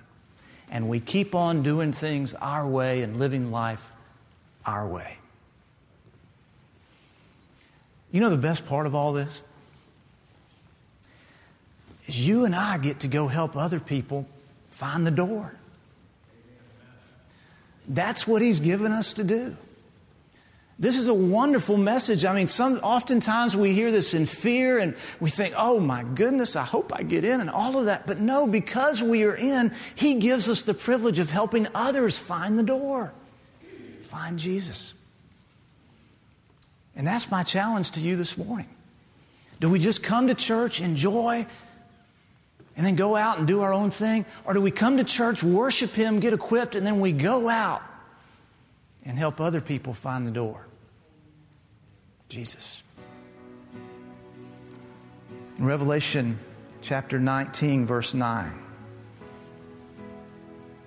And 0.70 0.88
we 0.88 1.00
keep 1.00 1.34
on 1.34 1.62
doing 1.62 1.92
things 1.92 2.34
our 2.34 2.66
way 2.66 3.02
and 3.02 3.16
living 3.16 3.50
life 3.50 3.92
our 4.66 4.86
way. 4.86 5.16
You 8.16 8.22
know 8.22 8.30
the 8.30 8.38
best 8.38 8.64
part 8.64 8.86
of 8.86 8.94
all 8.94 9.12
this? 9.12 9.42
Is 12.06 12.26
you 12.26 12.46
and 12.46 12.54
I 12.54 12.78
get 12.78 13.00
to 13.00 13.08
go 13.08 13.28
help 13.28 13.58
other 13.58 13.78
people 13.78 14.26
find 14.70 15.06
the 15.06 15.10
door. 15.10 15.54
That's 17.86 18.26
what 18.26 18.40
He's 18.40 18.58
given 18.58 18.90
us 18.90 19.12
to 19.12 19.24
do. 19.24 19.54
This 20.78 20.96
is 20.96 21.08
a 21.08 21.12
wonderful 21.12 21.76
message. 21.76 22.24
I 22.24 22.34
mean, 22.34 22.46
some, 22.46 22.76
oftentimes 22.76 23.54
we 23.54 23.74
hear 23.74 23.92
this 23.92 24.14
in 24.14 24.24
fear 24.24 24.78
and 24.78 24.96
we 25.20 25.28
think, 25.28 25.52
oh 25.54 25.78
my 25.78 26.02
goodness, 26.02 26.56
I 26.56 26.62
hope 26.62 26.94
I 26.94 27.02
get 27.02 27.22
in 27.22 27.42
and 27.42 27.50
all 27.50 27.78
of 27.78 27.84
that. 27.84 28.06
But 28.06 28.18
no, 28.18 28.46
because 28.46 29.02
we 29.02 29.24
are 29.24 29.36
in, 29.36 29.74
He 29.94 30.14
gives 30.14 30.48
us 30.48 30.62
the 30.62 30.72
privilege 30.72 31.18
of 31.18 31.28
helping 31.28 31.68
others 31.74 32.18
find 32.18 32.58
the 32.58 32.62
door, 32.62 33.12
find 34.04 34.38
Jesus. 34.38 34.94
And 36.96 37.06
that's 37.06 37.30
my 37.30 37.42
challenge 37.42 37.92
to 37.92 38.00
you 38.00 38.16
this 38.16 38.38
morning. 38.38 38.68
Do 39.60 39.70
we 39.70 39.78
just 39.78 40.02
come 40.02 40.26
to 40.28 40.34
church, 40.34 40.80
enjoy, 40.80 41.46
and 42.76 42.86
then 42.86 42.94
go 42.94 43.16
out 43.16 43.38
and 43.38 43.46
do 43.46 43.60
our 43.60 43.72
own 43.72 43.90
thing? 43.90 44.24
Or 44.44 44.54
do 44.54 44.60
we 44.60 44.70
come 44.70 44.96
to 44.96 45.04
church, 45.04 45.42
worship 45.42 45.92
Him, 45.92 46.20
get 46.20 46.32
equipped, 46.32 46.74
and 46.74 46.86
then 46.86 47.00
we 47.00 47.12
go 47.12 47.48
out 47.48 47.82
and 49.04 49.18
help 49.18 49.40
other 49.40 49.60
people 49.60 49.94
find 49.94 50.26
the 50.26 50.30
door? 50.30 50.66
Jesus. 52.28 52.82
In 55.58 55.64
Revelation 55.64 56.38
chapter 56.82 57.18
19, 57.18 57.86
verse 57.86 58.14
9, 58.14 58.62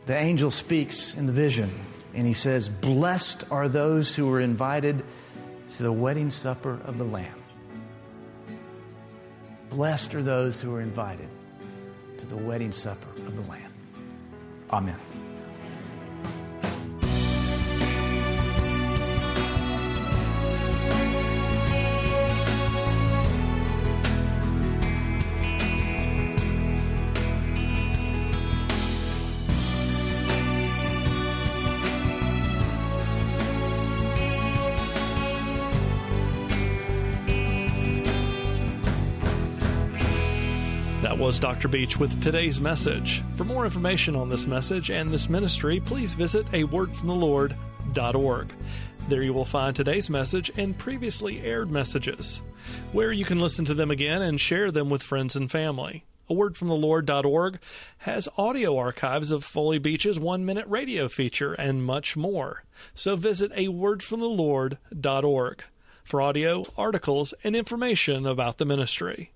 the 0.06 0.16
angel 0.16 0.52
speaks 0.52 1.16
in 1.16 1.28
the 1.28 1.32
vision 1.32 1.72
and 2.14 2.26
he 2.26 2.34
says, 2.34 2.70
Blessed 2.70 3.52
are 3.52 3.70
those 3.70 4.16
who 4.16 4.32
are 4.32 4.40
invited 4.40 5.04
to 5.74 5.84
the 5.84 5.92
wedding 5.92 6.32
supper 6.32 6.80
of 6.86 6.98
the 6.98 7.04
Lamb. 7.04 7.42
Blessed 9.70 10.16
are 10.16 10.24
those 10.24 10.60
who 10.60 10.74
are 10.76 10.82
invited 10.82 11.30
to 12.18 12.26
the 12.26 12.38
wedding 12.38 12.72
supper 12.72 13.10
of 13.28 13.36
the 13.36 13.50
Lamb. 13.50 13.72
Amen. 14.72 14.98
Was 41.20 41.38
Dr. 41.38 41.68
Beach 41.68 42.00
with 42.00 42.22
today's 42.22 42.62
message. 42.62 43.22
For 43.36 43.44
more 43.44 43.66
information 43.66 44.16
on 44.16 44.30
this 44.30 44.48
message 44.48 44.90
and 44.90 45.12
this 45.12 45.30
ministry, 45.30 45.82
please 45.82 46.14
visit 46.14 46.48
a 46.54 46.64
wordfromthelord.org. 46.64 48.54
There 49.10 49.22
you 49.22 49.34
will 49.34 49.44
find 49.44 49.76
today's 49.76 50.10
message 50.10 50.50
and 50.56 50.78
previously 50.78 51.42
aired 51.42 51.70
messages, 51.70 52.42
where 52.94 53.12
you 53.12 53.26
can 53.26 53.38
listen 53.38 53.66
to 53.66 53.74
them 53.74 53.92
again 53.92 54.22
and 54.22 54.40
share 54.40 54.72
them 54.72 54.90
with 54.90 55.04
friends 55.04 55.36
and 55.36 55.52
family. 55.52 56.06
A 56.30 56.34
wordfromthelord.org 56.34 57.60
has 57.98 58.30
audio 58.38 58.78
archives 58.78 59.34
of 59.34 59.44
Foley 59.44 59.78
Beach's 59.78 60.22
one 60.22 60.46
minute 60.46 60.68
radio 60.68 61.10
feature 61.10 61.54
and 61.54 61.84
much 61.84 62.16
more. 62.16 62.64
So 62.96 63.18
visit 63.18 63.52
a 63.56 63.68
wordfromthelord.org 63.68 65.64
for 66.06 66.22
audio, 66.22 66.64
articles, 66.78 67.34
and 67.44 67.58
information 67.58 68.26
about 68.26 68.58
the 68.58 68.66
ministry. 68.66 69.34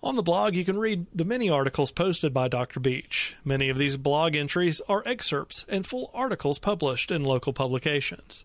On 0.00 0.14
the 0.14 0.22
blog, 0.22 0.54
you 0.54 0.64
can 0.64 0.78
read 0.78 1.06
the 1.12 1.24
many 1.24 1.50
articles 1.50 1.90
posted 1.90 2.32
by 2.32 2.46
Dr. 2.46 2.78
Beach. 2.78 3.34
Many 3.44 3.68
of 3.68 3.78
these 3.78 3.96
blog 3.96 4.36
entries 4.36 4.80
are 4.88 5.02
excerpts 5.04 5.66
and 5.68 5.84
full 5.84 6.12
articles 6.14 6.60
published 6.60 7.10
in 7.10 7.24
local 7.24 7.52
publications. 7.52 8.44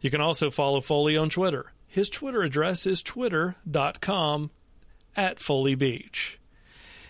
You 0.00 0.10
can 0.10 0.20
also 0.20 0.50
follow 0.50 0.82
Foley 0.82 1.16
on 1.16 1.30
Twitter. 1.30 1.72
His 1.88 2.10
Twitter 2.10 2.42
address 2.42 2.86
is 2.86 3.02
twitter.com 3.02 4.50
at 5.16 5.40
Foley 5.40 5.74
Beach. 5.74 6.38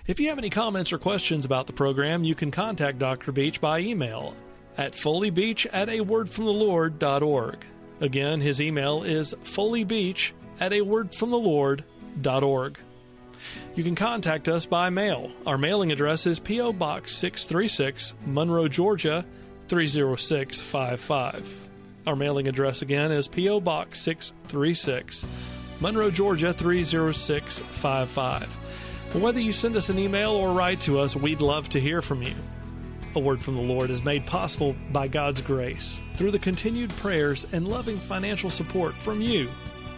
If 0.07 0.21
you 0.21 0.29
have 0.29 0.39
any 0.39 0.51
comments 0.51 0.93
or 0.93 0.99
questions 0.99 1.45
about 1.45 1.67
the 1.67 1.73
program, 1.73 2.23
you 2.23 2.37
can 2.37 2.53
contact 2.53 3.01
Dr. 3.01 3.33
Beach 3.33 3.61
by 3.61 3.81
email 3.81 4.37
at 4.79 4.93
foleybeach 4.93 5.67
at 5.73 5.89
a 5.89 5.99
wordfromthelord.org. 5.99 7.67
Again, 8.01 8.41
his 8.41 8.61
email 8.61 9.03
is 9.03 9.35
foleybeach 9.43 10.31
at 10.61 10.73
a 10.73 10.83
wordfromthelord.org. 10.83 12.79
You 13.75 13.83
can 13.83 13.97
contact 13.97 14.49
us 14.49 14.65
by 14.65 14.91
mail. 14.91 15.33
Our 15.45 15.59
mailing 15.59 15.91
address 15.91 16.25
is 16.27 16.39
P.O. 16.39 16.75
Box 16.75 17.11
636, 17.17 18.15
Monroe, 18.27 18.69
Georgia 18.69 19.27
30655. 19.67 21.69
Our 22.07 22.15
mailing 22.15 22.47
address 22.47 22.83
again 22.83 23.11
is 23.11 23.27
P.O. 23.27 23.59
Box 23.61 24.01
636, 24.03 25.27
Monroe, 25.81 26.13
Georgia 26.13 26.53
30655. 26.53 28.57
Whether 29.13 29.41
you 29.41 29.53
send 29.53 29.77
us 29.77 29.89
an 29.89 29.99
email 29.99 30.33
or 30.33 30.53
write 30.53 30.81
to 30.81 30.99
us, 30.99 31.17
we'd 31.17 31.41
love 31.41 31.69
to 31.71 31.81
hear 31.81 32.03
from 32.03 32.23
you. 32.23 32.35
A 33.15 33.19
Word 33.19 33.41
from 33.41 33.57
the 33.57 33.63
Lord 33.63 33.89
is 33.89 34.05
made 34.05 34.27
possible 34.27 34.77
by 34.93 35.09
God's 35.09 35.41
grace 35.41 36.01
through 36.17 36.33
the 36.33 36.39
continued 36.39 36.91
prayers 36.97 37.47
and 37.53 37.67
loving 37.67 37.97
financial 37.97 38.51
support 38.51 38.95
from 38.95 39.23
you, 39.23 39.49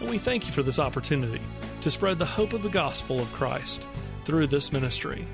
and 0.01 0.09
we 0.09 0.19
thank 0.19 0.47
you 0.47 0.53
for 0.53 0.63
this 0.63 0.79
opportunity 0.79 1.41
to 1.81 1.91
spread 1.91 2.19
the 2.19 2.25
hope 2.25 2.53
of 2.53 2.63
the 2.63 2.69
gospel 2.69 3.21
of 3.21 3.33
Christ 3.33 3.89
through 4.25 4.47
this 4.47 4.73
ministry. 4.73 5.27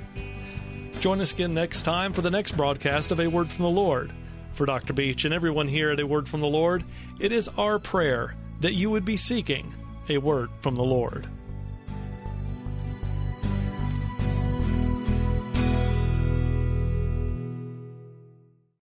Join 1.01 1.21
us 1.21 1.33
again 1.33 1.53
next 1.53 1.83
time 1.83 2.15
for 2.15 2.23
the 2.23 2.31
next 2.31 2.57
broadcast 2.57 3.13
of 3.13 3.21
A 3.21 3.27
Word 3.27 3.51
from 3.51 3.65
the 3.65 3.71
Lord. 3.71 4.15
For 4.55 4.65
Dr. 4.65 4.95
Beach 4.95 5.27
and 5.27 5.35
everyone 5.35 5.69
here 5.69 5.91
at 5.91 6.01
A 6.01 6.07
Word 6.07 6.27
from 6.27 6.41
the 6.41 6.47
Lord, 6.47 6.85
it 7.21 7.33
is 7.33 7.51
our 7.59 7.79
prayer 7.79 8.35
that 8.61 8.73
you 8.73 8.89
would 8.89 9.05
be 9.05 9.19
seeking 9.19 9.75
a 10.09 10.19
word 10.19 10.49
from 10.61 10.75
the 10.75 10.83
Lord. 10.83 11.29